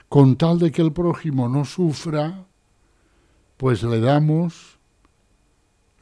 [0.10, 2.46] con tal de que el prójimo no sufra,
[3.56, 4.78] pues le damos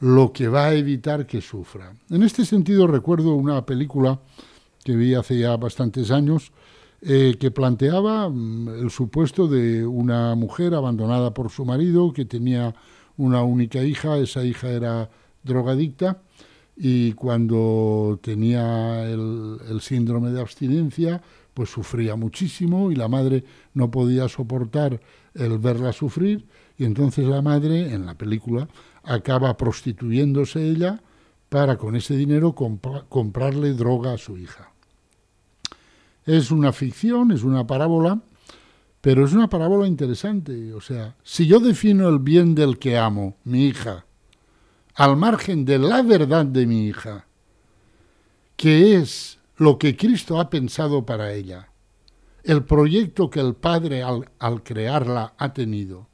[0.00, 1.94] lo que va a evitar que sufra.
[2.10, 4.18] En este sentido recuerdo una película
[4.82, 6.50] que vi hace ya bastantes años,
[7.02, 12.74] eh, que planteaba mm, el supuesto de una mujer abandonada por su marido, que tenía
[13.16, 15.08] una única hija, esa hija era
[15.44, 16.20] drogadicta,
[16.76, 21.22] y cuando tenía el, síndrome de abstinencia,
[21.52, 23.44] pues sufría muchísimo y la madre
[23.74, 25.00] no podía soportar
[25.34, 26.46] el verla sufrir,
[26.76, 28.68] y entonces la madre, en la película,
[29.04, 31.00] acaba prostituyéndose ella
[31.48, 34.72] para con ese dinero compra- comprarle droga a su hija.
[36.26, 38.20] Es una ficción, es una parábola,
[39.00, 40.72] pero es una parábola interesante.
[40.72, 44.06] O sea, si yo defino el bien del que amo, mi hija,
[44.94, 47.26] al margen de la verdad de mi hija,
[48.56, 51.70] que es lo que Cristo ha pensado para ella,
[52.44, 56.08] el proyecto que el Padre al, al crearla ha tenido,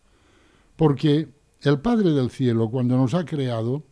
[0.77, 1.29] porque
[1.63, 3.85] el Padre del Cielo, cuando nos ha creado,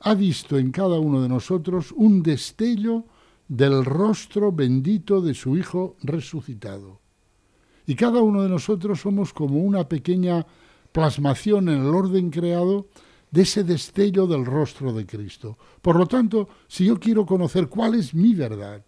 [0.00, 3.04] ha visto en cada uno de nosotros un destello
[3.48, 7.00] del rostro bendito de su Hijo resucitado.
[7.86, 10.46] Y cada uno de nosotros somos como una pequeña
[10.92, 12.88] plasmación en el orden creado
[13.34, 15.58] de ese destello del rostro de Cristo.
[15.82, 18.84] Por lo tanto, si yo quiero conocer cuál es mi verdad,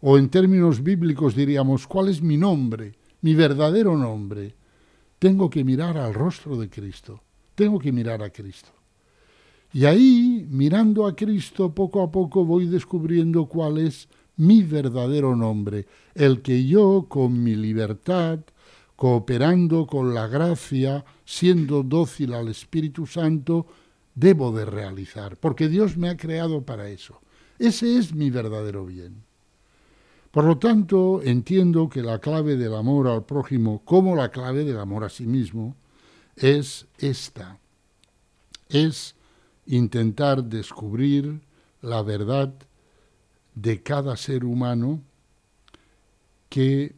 [0.00, 4.54] o en términos bíblicos diríamos cuál es mi nombre, mi verdadero nombre,
[5.18, 7.20] tengo que mirar al rostro de Cristo,
[7.54, 8.70] tengo que mirar a Cristo.
[9.74, 15.86] Y ahí, mirando a Cristo, poco a poco voy descubriendo cuál es mi verdadero nombre,
[16.14, 18.40] el que yo, con mi libertad,
[18.96, 23.66] cooperando con la gracia, siendo dócil al Espíritu Santo,
[24.14, 27.20] debo de realizar, porque Dios me ha creado para eso.
[27.58, 29.24] Ese es mi verdadero bien.
[30.30, 34.78] Por lo tanto, entiendo que la clave del amor al prójimo, como la clave del
[34.78, 35.76] amor a sí mismo,
[36.36, 37.58] es esta.
[38.68, 39.14] Es
[39.66, 41.40] intentar descubrir
[41.82, 42.54] la verdad
[43.54, 45.02] de cada ser humano
[46.48, 46.94] que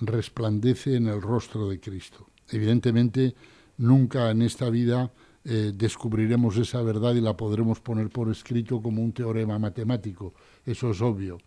[0.00, 2.26] resplandece en el rostro de Cristo.
[2.50, 3.34] Evidentemente,
[3.78, 5.10] nunca en esta vida
[5.44, 10.34] eh, descubriremos esa verdad y la podremos poner por escrito como un teorema matemático,
[10.64, 11.38] eso es obvio.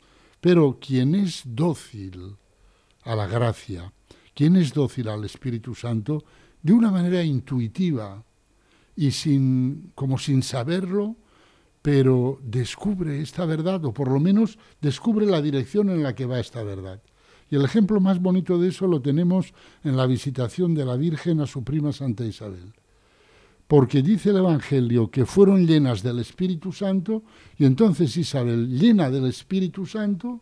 [0.41, 2.35] Pero quien es dócil
[3.03, 3.93] a la gracia,
[4.33, 6.23] quien es dócil al Espíritu Santo,
[6.61, 8.23] de una manera intuitiva
[8.95, 11.15] y sin, como sin saberlo,
[11.81, 16.39] pero descubre esta verdad, o por lo menos descubre la dirección en la que va
[16.39, 17.01] esta verdad.
[17.49, 21.41] Y el ejemplo más bonito de eso lo tenemos en la visitación de la Virgen
[21.41, 22.73] a su prima Santa Isabel.
[23.67, 27.23] Porque dice el Evangelio que fueron llenas del Espíritu Santo
[27.57, 30.41] y entonces Isabel, llena del Espíritu Santo,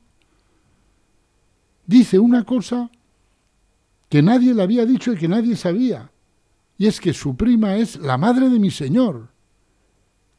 [1.86, 2.91] dice una cosa
[4.09, 6.11] que nadie le había dicho y que nadie sabía.
[6.78, 9.30] Y es que su prima es la madre de mi Señor.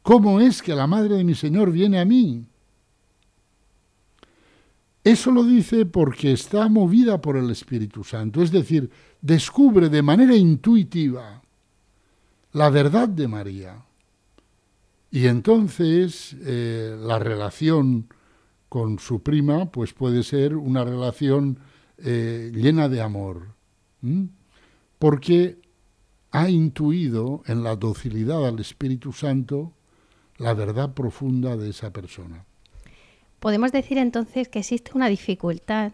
[0.03, 2.45] ¿Cómo es que la madre de mi Señor viene a mí?
[5.03, 10.35] Eso lo dice porque está movida por el Espíritu Santo, es decir, descubre de manera
[10.35, 11.44] intuitiva
[12.55, 13.85] la verdad de María.
[15.11, 18.09] Y entonces eh, la relación
[18.69, 21.59] con su prima pues puede ser una relación
[21.99, 23.55] eh, llena de amor,
[24.99, 25.59] porque
[26.31, 29.73] ha intuido en la docilidad al Espíritu Santo
[30.39, 32.45] la verdad profunda de esa persona.
[33.41, 35.93] Podemos decir entonces que existe una dificultad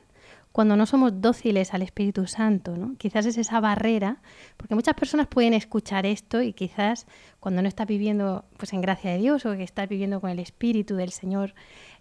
[0.53, 2.97] cuando no somos dóciles al Espíritu Santo, ¿no?
[2.99, 4.21] Quizás es esa barrera,
[4.57, 7.07] porque muchas personas pueden escuchar esto y quizás
[7.39, 10.41] cuando no estás viviendo pues en gracia de Dios o que estás viviendo con el
[10.41, 11.55] Espíritu del Señor,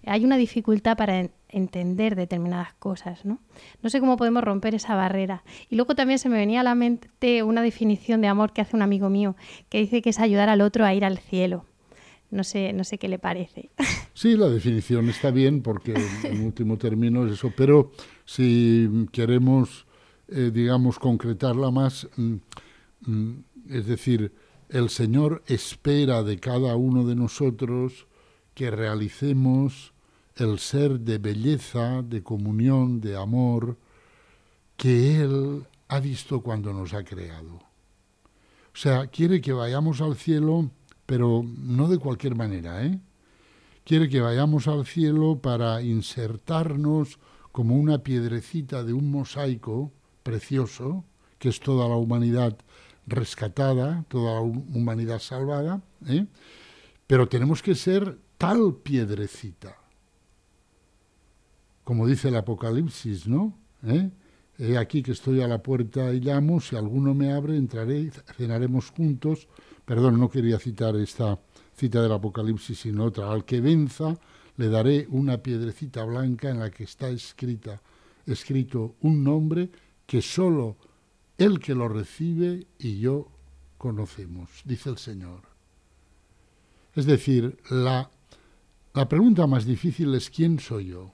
[0.05, 3.39] hay una dificultad para en- entender determinadas cosas, ¿no?
[3.83, 5.43] No sé cómo podemos romper esa barrera.
[5.69, 8.75] Y luego también se me venía a la mente una definición de amor que hace
[8.75, 9.35] un amigo mío,
[9.69, 11.65] que dice que es ayudar al otro a ir al cielo.
[12.31, 13.71] No sé, no sé qué le parece.
[14.13, 17.91] Sí, la definición está bien porque en último término es eso, pero
[18.29, 19.87] si queremos,
[20.27, 22.35] eh, digamos, concretarla más, mm,
[23.07, 24.31] mm, es decir,
[24.69, 28.05] el Señor espera de cada uno de nosotros
[28.53, 29.93] que realicemos
[30.35, 33.77] el ser de belleza, de comunión, de amor,
[34.77, 37.55] que Él ha visto cuando nos ha creado.
[37.55, 40.69] O sea, quiere que vayamos al cielo,
[41.07, 42.99] pero no de cualquier manera, ¿eh?
[43.83, 47.17] Quiere que vayamos al cielo para insertarnos
[47.51, 49.91] como una piedrecita de un mosaico
[50.23, 51.03] precioso,
[51.39, 52.57] que es toda la humanidad
[53.07, 56.25] rescatada, toda la hu- humanidad salvada, ¿eh?
[57.07, 59.75] pero tenemos que ser tal piedrecita,
[61.83, 63.57] como dice el Apocalipsis, ¿no?
[63.83, 64.09] ¿Eh?
[64.59, 68.11] He aquí que estoy a la puerta y llamo, si alguno me abre, entraré y
[68.37, 69.47] cenaremos juntos.
[69.85, 71.39] Perdón, no quería citar esta
[71.75, 73.31] cita del Apocalipsis, sino otra.
[73.31, 74.15] Al que venza,
[74.59, 77.81] le daré una piedrecita blanca en la que está escrita,
[78.25, 79.69] escrito un nombre
[80.05, 80.75] que sólo
[81.37, 83.29] el que lo recibe y yo
[83.77, 85.43] conocemos, dice el Señor.
[86.93, 88.11] Es decir, la,
[88.93, 91.13] la pregunta más difícil es ¿quién soy yo?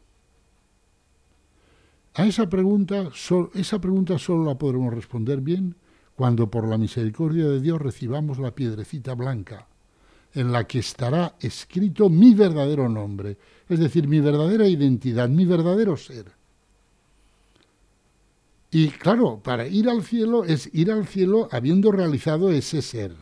[2.16, 5.76] A esa pregunta, so- esa pregunta solo la podremos responder bien
[6.16, 9.68] cuando por la misericordia de Dios recibamos la piedrecita blanca
[10.36, 15.98] en la que estará escrito mi verdadero nombre, es decir, mi verdadera identidad, mi verdadero
[15.98, 16.26] ser.
[18.70, 23.16] Y claro, para ir al cielo es ir al cielo habiendo realizado ese ser.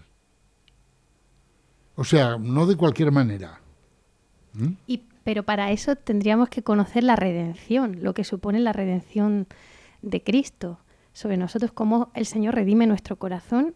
[1.96, 3.62] O sea, no de cualquier manera.
[4.54, 4.74] ¿Mm?
[4.88, 9.48] Y, pero para eso tendríamos que conocer la redención, lo que supone la redención
[10.02, 10.80] de Cristo
[11.14, 13.76] sobre nosotros, cómo el Señor redime nuestro corazón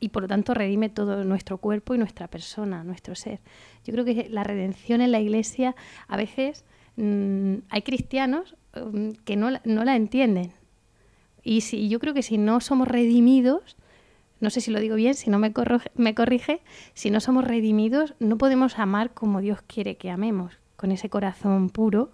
[0.00, 3.40] y por lo tanto redime todo nuestro cuerpo y nuestra persona, nuestro ser.
[3.84, 5.76] Yo creo que la redención en la iglesia
[6.08, 6.64] a veces
[6.96, 10.52] mm, hay cristianos mm, que no, la- no la entienden.
[11.42, 13.76] Y si, yo creo que si no somos redimidos,
[14.40, 16.62] no sé si lo digo bien, si no me, corro- me corrige,
[16.94, 21.68] si no somos redimidos, no podemos amar como Dios quiere que amemos, con ese corazón
[21.68, 22.10] puro.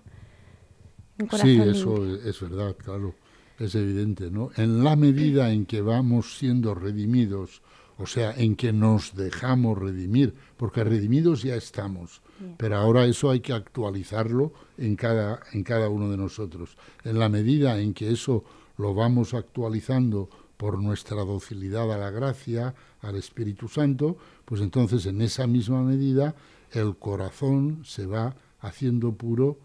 [1.18, 3.14] un corazón Sí, eso es, es verdad, claro,
[3.58, 4.50] es evidente, ¿no?
[4.56, 7.62] En la medida en que vamos siendo redimidos,
[7.98, 12.20] o sea, en que nos dejamos redimir, porque redimidos ya estamos,
[12.58, 16.76] pero ahora eso hay que actualizarlo en cada, en cada uno de nosotros.
[17.04, 18.44] En la medida en que eso
[18.76, 25.22] lo vamos actualizando por nuestra docilidad a la gracia, al Espíritu Santo, pues entonces en
[25.22, 26.34] esa misma medida
[26.72, 29.58] el corazón se va haciendo puro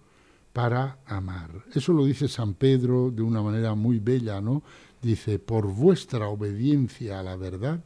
[0.53, 1.49] para amar.
[1.73, 4.63] Eso lo dice San Pedro de una manera muy bella, ¿no?
[5.01, 7.83] Dice, por vuestra obediencia a la verdad,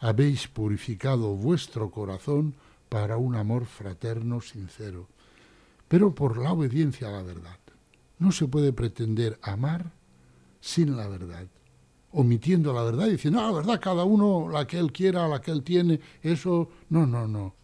[0.00, 2.54] habéis purificado vuestro corazón
[2.88, 5.08] para un amor fraterno sincero.
[5.88, 7.58] Pero por la obediencia a la verdad.
[8.18, 9.92] No se puede pretender amar
[10.60, 11.46] sin la verdad,
[12.12, 15.40] omitiendo la verdad y diciendo, ah, la verdad, cada uno la que él quiera, la
[15.40, 17.54] que él tiene, eso, no, no, no.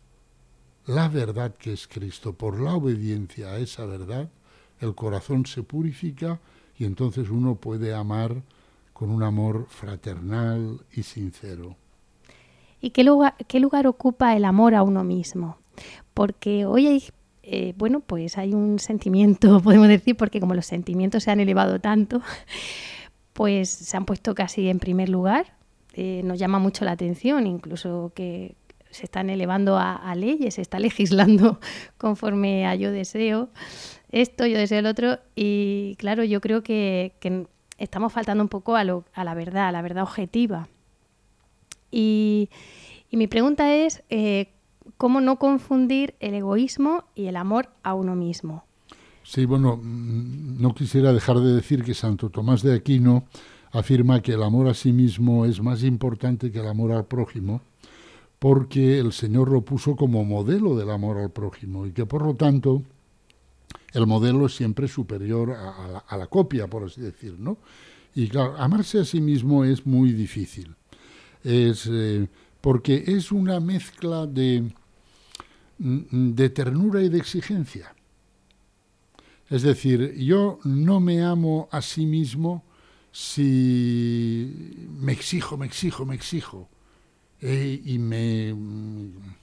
[0.90, 4.28] La verdad que es Cristo, por la obediencia a esa verdad,
[4.80, 6.40] el corazón se purifica
[6.76, 8.42] y entonces uno puede amar
[8.92, 11.76] con un amor fraternal y sincero.
[12.80, 15.58] ¿Y qué lugar, qué lugar ocupa el amor a uno mismo?
[16.12, 17.04] Porque hoy hay,
[17.44, 21.80] eh, bueno, pues hay un sentimiento, podemos decir, porque como los sentimientos se han elevado
[21.80, 22.20] tanto,
[23.32, 25.56] pues se han puesto casi en primer lugar.
[25.92, 28.56] Eh, nos llama mucho la atención, incluso que
[28.90, 31.60] se están elevando a, leyes, se está legislando
[31.98, 33.50] conforme a yo deseo
[34.10, 35.18] esto, yo deseo el otro.
[35.36, 37.12] Y claro, yo creo que,
[37.78, 40.68] estamos faltando un poco a, lo- a la verdad, a la verdad objetiva.
[41.90, 42.48] Y,
[43.10, 44.52] y mi pregunta es, eh,
[44.96, 48.64] ¿cómo no confundir el egoísmo y el amor a uno mismo?
[49.22, 53.24] Sí, bueno, mm, no quisiera dejar de decir que Santo Tomás de Aquino
[53.72, 57.60] afirma que el amor a sí mismo es más importante que el amor al prójimo,
[58.40, 62.34] porque el Señor lo puso como modelo del amor al prójimo y que por lo
[62.34, 62.82] tanto
[63.92, 67.58] el modelo es siempre superior a, la copia, por así decir, ¿no?
[68.14, 70.74] Y claro, amarse a sí mismo es muy difícil,
[71.44, 72.28] es eh,
[72.62, 74.72] porque es una mezcla de,
[75.78, 77.94] mm, de ternura y de exigencia.
[79.50, 82.64] Es decir, yo no me amo a sí mismo
[83.12, 86.68] si me exijo, me exijo, me exijo.
[87.42, 88.54] Eh, y me,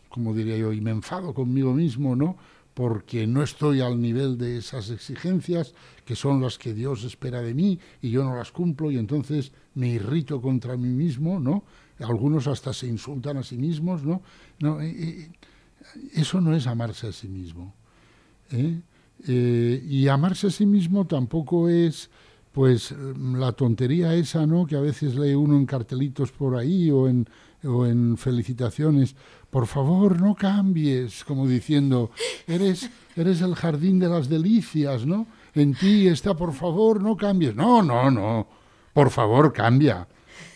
[0.09, 2.37] como diría yo, y me enfado conmigo mismo, ¿no?
[2.73, 5.73] Porque no estoy al nivel de esas exigencias
[6.05, 9.51] que son las que Dios espera de mí y yo no las cumplo y entonces
[9.73, 11.63] me irrito contra mí mismo, ¿no?
[11.99, 14.21] Algunos hasta se insultan a sí mismos, ¿no?
[14.81, 15.31] eh, eh,
[16.13, 17.73] eso no es amarse a sí mismo.
[19.27, 22.11] y amarse a sí mismo tampoco es
[22.51, 24.65] pues la tontería esa, ¿no?
[24.65, 27.27] Que a veces lee uno en cartelitos por ahí o en,
[27.63, 29.15] o en felicitaciones.
[29.49, 32.11] Por favor, no cambies, como diciendo,
[32.47, 35.27] eres, eres el jardín de las delicias, ¿no?
[35.53, 37.55] En ti está, por favor, no cambies.
[37.55, 38.47] No, no, no.
[38.93, 40.07] Por favor, cambia.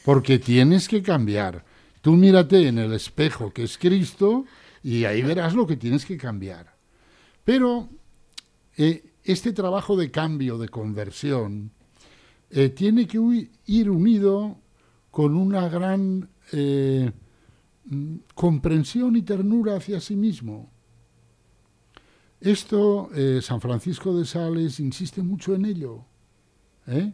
[0.06, 1.64] Porque tienes que cambiar.
[2.02, 4.46] Tú mírate en el espejo que es Cristo
[4.84, 6.76] y ahí verás lo que tienes que cambiar.
[7.44, 7.90] Pero
[8.78, 11.72] eh, este trabajo de cambio, de conversión,
[12.50, 14.58] eh, tiene que ir unido
[15.10, 17.12] con una gran eh,
[18.36, 20.70] comprensión y ternura hacia sí mismo.
[22.40, 26.06] Esto, eh, San Francisco de Sales insiste mucho en ello.
[26.88, 27.14] ¿eh?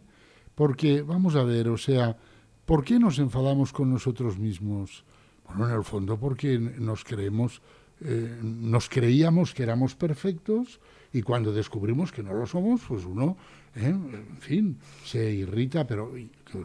[0.54, 2.16] Porque, vamos a ver, o sea,
[2.64, 5.04] ¿por qué nos enfadamos con nosotros mismos?
[5.46, 7.62] Bueno, en el fondo porque nos creemos,
[8.00, 10.80] eh, nos creíamos que éramos perfectos
[11.12, 13.36] y cuando descubrimos que no lo somos, pues uno,
[13.74, 13.86] ¿eh?
[13.86, 16.12] en fin, se irrita, pero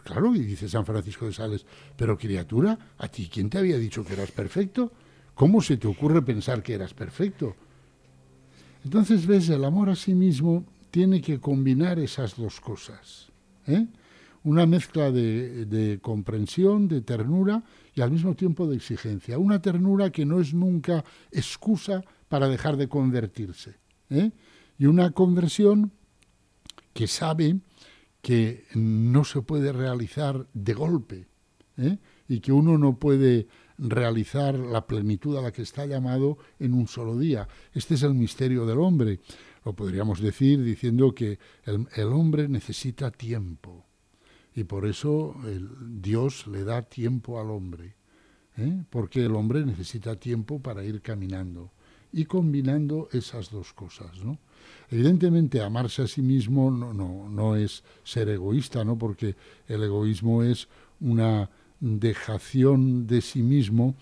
[0.03, 1.65] claro, y dice San Francisco de Sales,
[1.95, 4.91] pero criatura, ¿a ti quién te había dicho que eras perfecto?
[5.34, 7.55] ¿Cómo se te ocurre pensar que eras perfecto?
[8.84, 13.31] Entonces, ves, el amor a sí mismo tiene que combinar esas dos cosas.
[13.65, 13.88] ¿eh?
[14.43, 17.63] Una mezcla de, comprensión, de ternura
[17.95, 19.37] y al mismo tiempo de exigencia.
[19.37, 23.75] Una ternura que no es nunca excusa para dejar de convertirse.
[24.09, 24.31] ¿eh?
[24.77, 25.91] Y una conversión
[26.93, 27.59] que sabe
[28.21, 31.27] que no se puede realizar de golpe
[31.77, 31.97] ¿eh?
[32.27, 36.87] y que uno no puede realizar la plenitud a la que está llamado en un
[36.87, 37.47] solo día.
[37.73, 39.21] Este es el misterio del hombre.
[39.63, 43.85] Lo podríamos decir diciendo que el hombre necesita tiempo
[44.55, 45.35] y por eso
[45.79, 47.95] Dios le da tiempo al hombre,
[48.57, 48.83] ¿eh?
[48.89, 51.71] porque el hombre necesita tiempo para ir caminando
[52.11, 54.23] y combinando esas dos cosas.
[54.23, 54.37] ¿no?
[54.89, 58.97] Evidentemente, amarse a sí mismo no, no, no es ser egoísta, ¿no?
[58.97, 59.35] porque
[59.67, 60.67] el egoísmo es
[60.99, 61.49] una
[61.79, 63.95] dejación de sí mismo,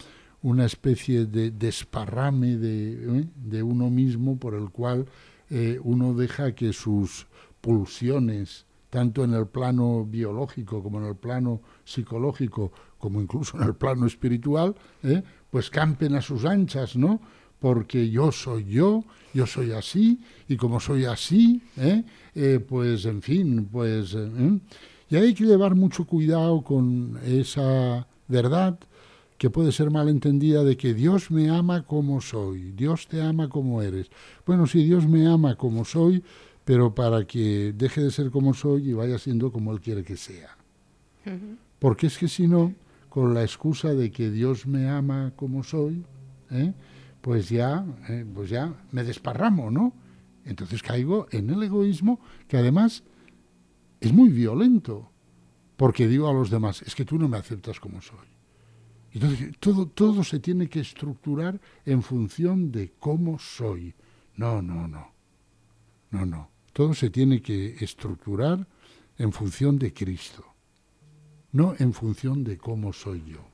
[0.44, 3.28] una especie de desparrame de, ¿eh?
[3.36, 5.06] de uno mismo por el cual
[5.50, 7.28] eh, uno deja que sus
[7.62, 13.74] pulsiones, tanto en el plano biológico como en el plano psicológico, como incluso en el
[13.74, 15.24] plano espiritual, ¿eh?
[15.50, 17.20] pues campen a sus anchas, ¿no?
[17.60, 22.04] Porque yo soy yo, yo soy así, y como soy así, ¿eh?
[22.36, 24.14] Eh, pues en fin, pues...
[24.14, 24.60] ¿eh?
[25.10, 28.80] Y hay que llevar mucho cuidado con esa verdad
[29.38, 33.82] que puede ser malentendida de que Dios me ama como soy, Dios te ama como
[33.82, 34.12] eres.
[34.46, 36.24] Bueno, sí, Dios me ama como soy,
[36.72, 40.16] pero para que deje de ser como soy y vaya siendo como Él quiere que
[40.16, 40.56] sea.
[41.80, 42.74] Porque es que si no,
[43.10, 46.06] con la excusa de que Dios me ama como soy,
[46.50, 46.72] ¿eh?
[47.20, 49.92] pues ya, eh, pues ya me desparramo, ¿no?
[50.46, 53.04] Entonces caigo en el egoísmo que además
[54.00, 55.12] es muy violento,
[55.76, 58.30] porque digo a los demás, es que tú no me aceptas como soy.
[59.12, 63.94] Entonces, todo, todo se tiene que estructurar en función de cómo soy.
[64.38, 65.12] No, no, no.
[66.12, 66.51] No, no.
[66.74, 68.68] Todo se tiene que estructurar
[69.18, 70.46] en función de Cristo,
[71.52, 73.52] no en función de cómo soy yo.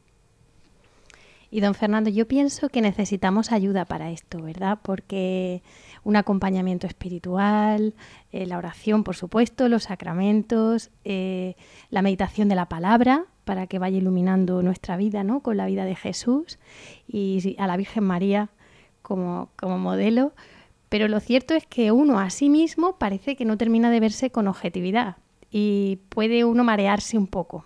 [1.49, 4.79] Y don Fernando, yo pienso que necesitamos ayuda para esto, ¿verdad?
[4.81, 5.61] Porque
[6.03, 7.93] un acompañamiento espiritual,
[8.33, 11.55] eh, la oración, por supuesto, los sacramentos, eh,
[11.89, 15.41] la meditación de la palabra para que vaya iluminando nuestra vida, ¿no?
[15.41, 16.59] Con la vida de Jesús
[17.07, 18.49] y a la Virgen María
[19.01, 20.33] como, como modelo.
[20.89, 24.29] Pero lo cierto es que uno a sí mismo parece que no termina de verse
[24.29, 25.17] con objetividad
[25.51, 27.65] y puede uno marearse un poco.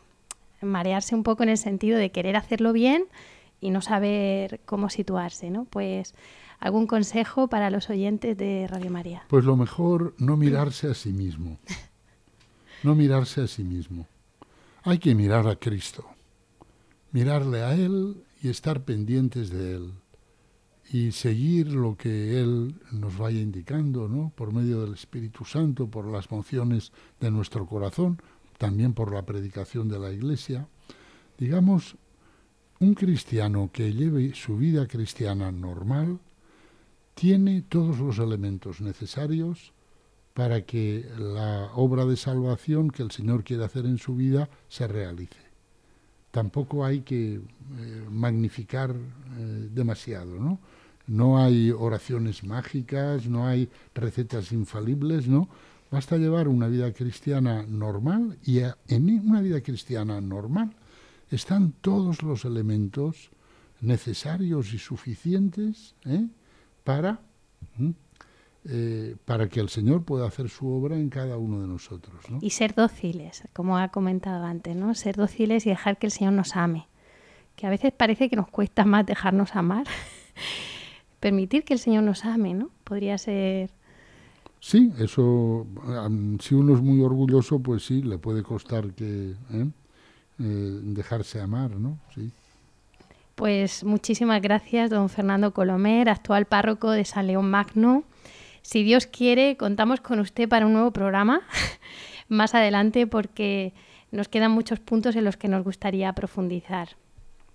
[0.61, 3.05] Marearse un poco en el sentido de querer hacerlo bien
[3.59, 5.65] y no saber cómo situarse, ¿no?
[5.65, 6.13] Pues
[6.59, 9.23] algún consejo para los oyentes de Radio María.
[9.27, 11.57] Pues lo mejor no mirarse a sí mismo.
[12.83, 14.07] No mirarse a sí mismo.
[14.83, 16.05] Hay que mirar a Cristo.
[17.11, 19.91] Mirarle a Él y estar pendientes de Él.
[20.93, 24.33] Y seguir lo que Él nos vaya indicando, ¿no?
[24.35, 28.21] Por medio del Espíritu Santo, por las mociones de nuestro corazón,
[28.57, 30.67] también por la predicación de la Iglesia.
[31.37, 31.95] Digamos,
[32.79, 36.19] un cristiano que lleve su vida cristiana normal
[37.13, 39.73] tiene todos los elementos necesarios
[40.33, 44.87] para que la obra de salvación que el Señor quiere hacer en su vida se
[44.87, 45.39] realice.
[46.31, 47.41] Tampoco hay que eh,
[48.09, 50.59] magnificar eh, demasiado, ¿no?
[51.07, 55.49] No hay oraciones mágicas, no hay recetas infalibles, ¿no?
[55.91, 60.73] Basta llevar una vida cristiana normal y a- en una vida cristiana normal
[61.29, 63.29] están todos los elementos
[63.81, 66.27] necesarios y suficientes ¿eh?
[66.83, 67.19] para
[68.65, 72.29] eh, para que el Señor pueda hacer su obra en cada uno de nosotros.
[72.29, 72.37] ¿no?
[72.41, 74.93] Y ser dóciles, como ha comentado antes, ¿no?
[74.93, 76.87] Ser dóciles y dejar que el Señor nos ame.
[77.55, 79.87] Que a veces parece que nos cuesta más dejarnos amar.
[81.21, 82.69] Permitir que el Señor nos ame, ¿no?
[82.83, 83.71] Podría ser
[84.61, 85.65] Sí, eso,
[86.39, 89.67] si uno es muy orgulloso, pues sí, le puede costar que ¿eh?
[90.39, 91.97] Eh, dejarse amar, ¿no?
[92.13, 92.31] Sí.
[93.33, 98.03] Pues muchísimas gracias, don Fernando Colomer, actual párroco de San León Magno.
[98.61, 101.41] Si Dios quiere, contamos con usted para un nuevo programa
[102.27, 103.73] más adelante porque
[104.11, 106.89] nos quedan muchos puntos en los que nos gustaría profundizar.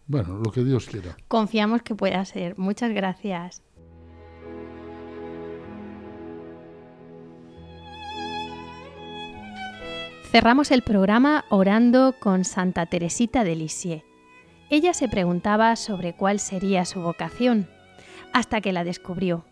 [0.07, 1.16] Bueno, lo que Dios quiera.
[1.28, 2.57] Confiamos que pueda ser.
[2.59, 3.62] Muchas gracias.
[10.30, 14.04] Cerramos el programa orando con Santa Teresita de Lisieux.
[14.68, 17.68] Ella se preguntaba sobre cuál sería su vocación,
[18.32, 19.44] hasta que la descubrió.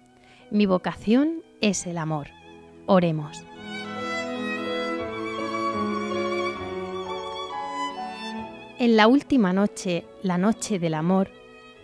[0.51, 2.29] Mi vocación es el amor.
[2.87, 3.45] Oremos.
[8.77, 11.31] En la última noche, la noche del amor,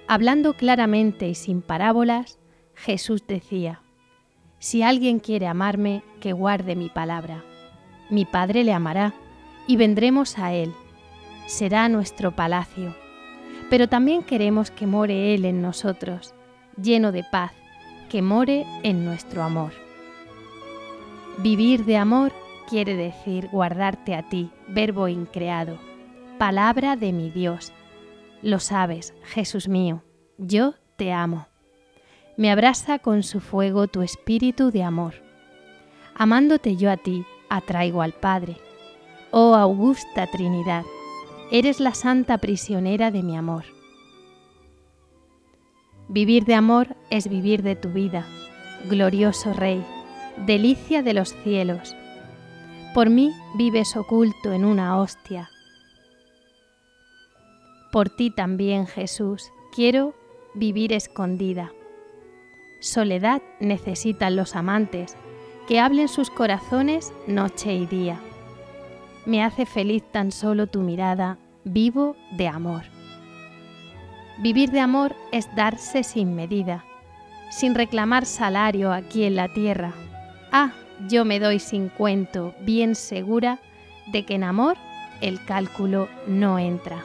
[0.09, 2.41] hablando claramente y sin parábolas,
[2.75, 3.81] Jesús decía,
[4.59, 7.45] Si alguien quiere amarme, que guarde mi palabra.
[8.11, 9.15] Mi Padre le amará,
[9.69, 10.73] y vendremos a Él.
[11.47, 12.97] Será nuestro palacio.
[13.71, 16.35] Pero también queremos que more Él en nosotros,
[16.77, 17.53] lleno de paz,
[18.09, 19.71] que more en nuestro amor.
[21.39, 22.33] Vivir de amor
[22.69, 25.79] quiere decir guardarte a ti, verbo increado,
[26.41, 27.71] palabra de mi Dios.
[28.41, 30.03] Lo sabes, Jesús mío,
[30.39, 31.49] yo te amo.
[32.39, 35.17] Me abraza con su fuego tu espíritu de amor.
[36.15, 38.57] Amándote yo a ti, atraigo al Padre.
[39.31, 40.85] Oh augusta Trinidad,
[41.53, 43.65] eres la santa prisionera de mi amor.
[46.09, 48.25] Vivir de amor es vivir de tu vida,
[48.89, 49.85] glorioso Rey,
[50.47, 51.95] delicia de los cielos.
[52.95, 55.51] Por mí vives oculto en una hostia.
[57.91, 60.15] Por ti también, Jesús, quiero
[60.55, 61.73] vivir escondida.
[62.79, 65.17] Soledad necesitan los amantes,
[65.67, 68.21] que hablen sus corazones noche y día.
[69.27, 72.83] Me hace feliz tan solo tu mirada, vivo de amor.
[74.39, 76.85] Vivir de amor es darse sin medida,
[77.51, 79.93] sin reclamar salario aquí en la tierra.
[80.51, 80.73] Ah,
[81.09, 83.59] yo me doy sin cuento, bien segura
[84.07, 84.77] de que en amor
[85.21, 87.05] el cálculo no entra.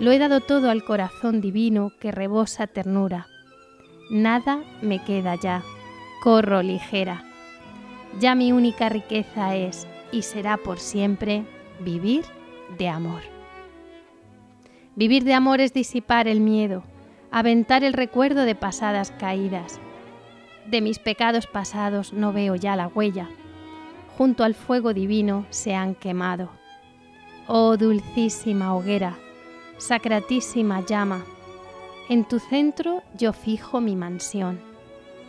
[0.00, 3.26] Lo he dado todo al corazón divino que rebosa ternura.
[4.10, 5.62] Nada me queda ya,
[6.22, 7.22] corro ligera.
[8.18, 11.44] Ya mi única riqueza es y será por siempre
[11.80, 12.24] vivir
[12.78, 13.20] de amor.
[14.96, 16.82] Vivir de amor es disipar el miedo,
[17.30, 19.80] aventar el recuerdo de pasadas caídas.
[20.66, 23.28] De mis pecados pasados no veo ya la huella.
[24.16, 26.48] Junto al fuego divino se han quemado.
[27.46, 29.16] Oh dulcísima hoguera,
[29.80, 31.24] sacratísima llama,
[32.08, 34.60] en tu centro yo fijo mi mansión.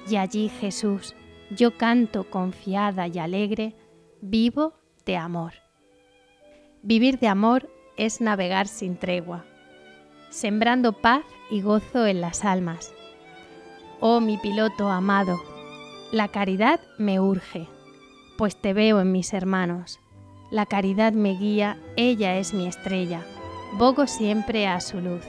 [0.10, 1.16] Y allí, Jesús,
[1.50, 3.76] yo canto confiada y alegre,
[4.22, 4.74] vivo
[5.06, 5.54] de amor.
[6.84, 9.46] Vivir de amor es navegar sin tregua,
[10.30, 12.94] sembrando paz y gozo en las almas.
[14.00, 15.40] Oh mi piloto amado,
[16.12, 17.68] la caridad me urge,
[18.38, 20.00] pues te veo en mis hermanos.
[20.50, 23.24] La caridad me guía, ella es mi estrella,
[23.74, 25.24] bogo siempre a su luz.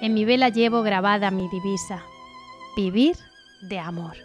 [0.00, 2.02] En mi vela llevo grabada mi divisa,
[2.76, 3.16] vivir
[3.62, 4.16] de amor.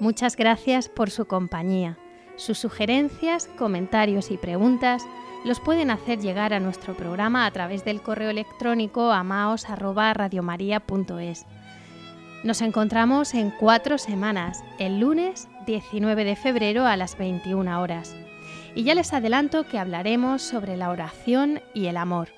[0.00, 1.98] Muchas gracias por su compañía.
[2.36, 5.04] Sus sugerencias, comentarios y preguntas
[5.44, 11.46] los pueden hacer llegar a nuestro programa a través del correo electrónico amaos@radiomaria.es.
[12.44, 18.14] Nos encontramos en cuatro semanas, el lunes 19 de febrero a las 21 horas.
[18.74, 22.28] Y ya les adelanto que hablaremos sobre la oración y el amor.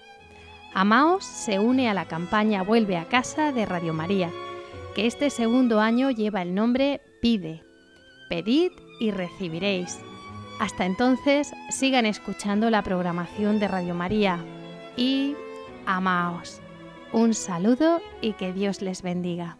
[0.73, 4.31] Amaos se une a la campaña Vuelve a casa de Radio María,
[4.95, 7.63] que este segundo año lleva el nombre Pide.
[8.29, 9.99] Pedid y recibiréis.
[10.61, 14.39] Hasta entonces, sigan escuchando la programación de Radio María
[14.97, 15.35] y
[15.87, 16.61] amaos.
[17.13, 19.60] Un saludo y que Dios les bendiga.